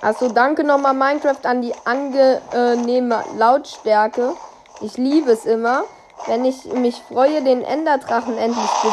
Achso, 0.07 0.29
danke 0.29 0.63
nochmal 0.63 0.93
Minecraft 0.93 1.43
an 1.43 1.61
die 1.61 1.73
angenehme 1.83 3.25
Lautstärke. 3.35 4.35
Ich 4.79 4.95
liebe 4.95 5.29
es 5.31 5.45
immer, 5.45 5.83
wenn 6.27 6.45
ich 6.45 6.63
mich 6.63 7.01
freue, 7.01 7.43
den 7.43 7.61
Enderdrachen 7.61 8.37
endlich 8.37 8.69
be 8.83 8.89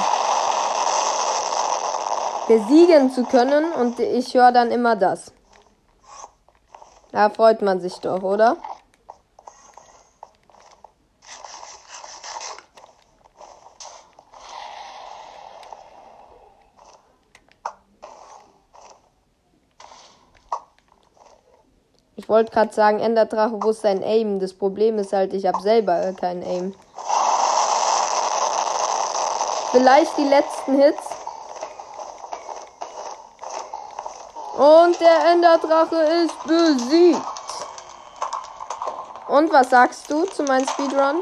besiegen 2.49 3.13
zu 3.13 3.23
können 3.23 3.65
und 3.75 4.01
ich 4.01 4.35
höre 4.35 4.51
dann 4.51 4.73
immer 4.73 4.97
das. 4.97 5.33
Da 7.13 7.31
freut 7.31 7.63
man 7.63 7.81
sich 7.81 7.95
doch, 8.01 8.25
oder? 8.25 8.57
Wollte 22.35 22.51
gerade 22.51 22.75
sagen, 22.75 22.99
Enderdrache, 22.99 23.63
wo 23.63 23.71
ist 23.71 23.85
dein 23.85 24.03
Aim? 24.03 24.41
Das 24.41 24.53
Problem 24.53 24.99
ist 24.99 25.13
halt, 25.13 25.33
ich 25.35 25.47
habe 25.47 25.63
selber 25.63 26.13
kein 26.21 26.43
Aim. 26.43 26.75
Vielleicht 29.71 30.19
die 30.19 30.25
letzten 30.25 30.75
Hits. 30.75 30.99
Und 34.57 35.01
der 35.01 35.33
Enderdrache 35.33 35.97
ist 36.25 36.43
besiegt. 36.45 37.23
Und 39.29 39.53
was 39.53 39.71
sagst 39.71 40.11
du 40.11 40.25
zu 40.25 40.43
meinem 40.43 40.67
Speedrun? 40.67 41.21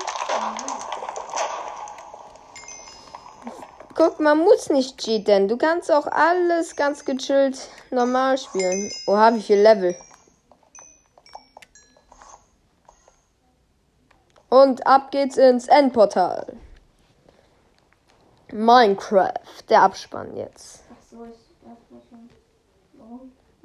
Guck, 3.94 4.18
man 4.18 4.38
muss 4.38 4.70
nicht 4.70 4.96
cheaten. 4.96 5.46
Du 5.46 5.58
kannst 5.58 5.92
auch 5.92 6.06
alles 6.06 6.74
ganz 6.74 7.04
gechillt 7.04 7.58
normal 7.90 8.38
spielen. 8.38 8.90
Oha, 9.06 9.34
wie 9.34 9.42
viel 9.42 9.60
Level. 9.60 9.94
Und 14.52 14.86
ab 14.86 15.10
geht's 15.10 15.38
ins 15.38 15.66
Endportal. 15.66 16.44
Minecraft, 18.52 19.64
der 19.70 19.80
Abspann 19.80 20.36
jetzt. 20.36 20.82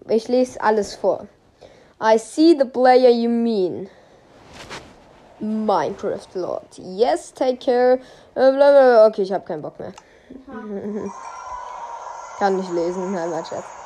Ich 0.08 0.30
lese 0.30 0.62
alles 0.62 0.96
vor. 0.96 1.28
I 2.02 2.18
see 2.18 2.56
the 2.58 2.64
player 2.64 3.10
you 3.10 3.30
mean. 3.30 3.90
Minecraft 5.42 6.34
Lord. 6.36 6.78
Yes, 6.78 7.34
take 7.34 7.58
care. 7.58 8.00
Äh, 8.36 8.52
blablabla. 8.54 9.08
Okay, 9.08 9.24
ich 9.24 9.34
habe 9.34 9.44
keinen 9.44 9.64
Bock 9.64 9.78
mehr. 9.82 9.92
Kann 12.40 12.56
nicht 12.56 12.72
lesen, 12.72 13.12
nein, 13.12 13.30
mein 13.30 13.44
Chef. 13.44 13.77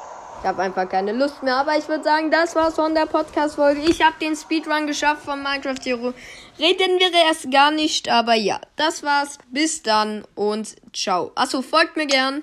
Ich 0.41 0.47
habe 0.47 0.63
einfach 0.63 0.89
keine 0.89 1.11
Lust 1.11 1.43
mehr. 1.43 1.55
Aber 1.57 1.77
ich 1.77 1.87
würde 1.87 2.03
sagen, 2.03 2.31
das 2.31 2.55
war's 2.55 2.73
von 2.73 2.95
der 2.95 3.05
Podcast-Folge. 3.05 3.81
Ich 3.81 4.01
habe 4.01 4.15
den 4.19 4.35
Speedrun 4.35 4.87
geschafft 4.87 5.23
von 5.23 5.43
Minecraft 5.43 5.77
Hero. 5.83 6.13
Reden 6.57 6.99
wir 6.99 7.13
erst 7.13 7.51
gar 7.51 7.69
nicht, 7.69 8.09
aber 8.09 8.33
ja, 8.33 8.59
das 8.75 9.03
war's. 9.03 9.37
Bis 9.51 9.83
dann 9.83 10.23
und 10.33 10.75
ciao. 10.93 11.31
Achso, 11.35 11.61
folgt 11.61 11.95
mir 11.95 12.07
gern. 12.07 12.41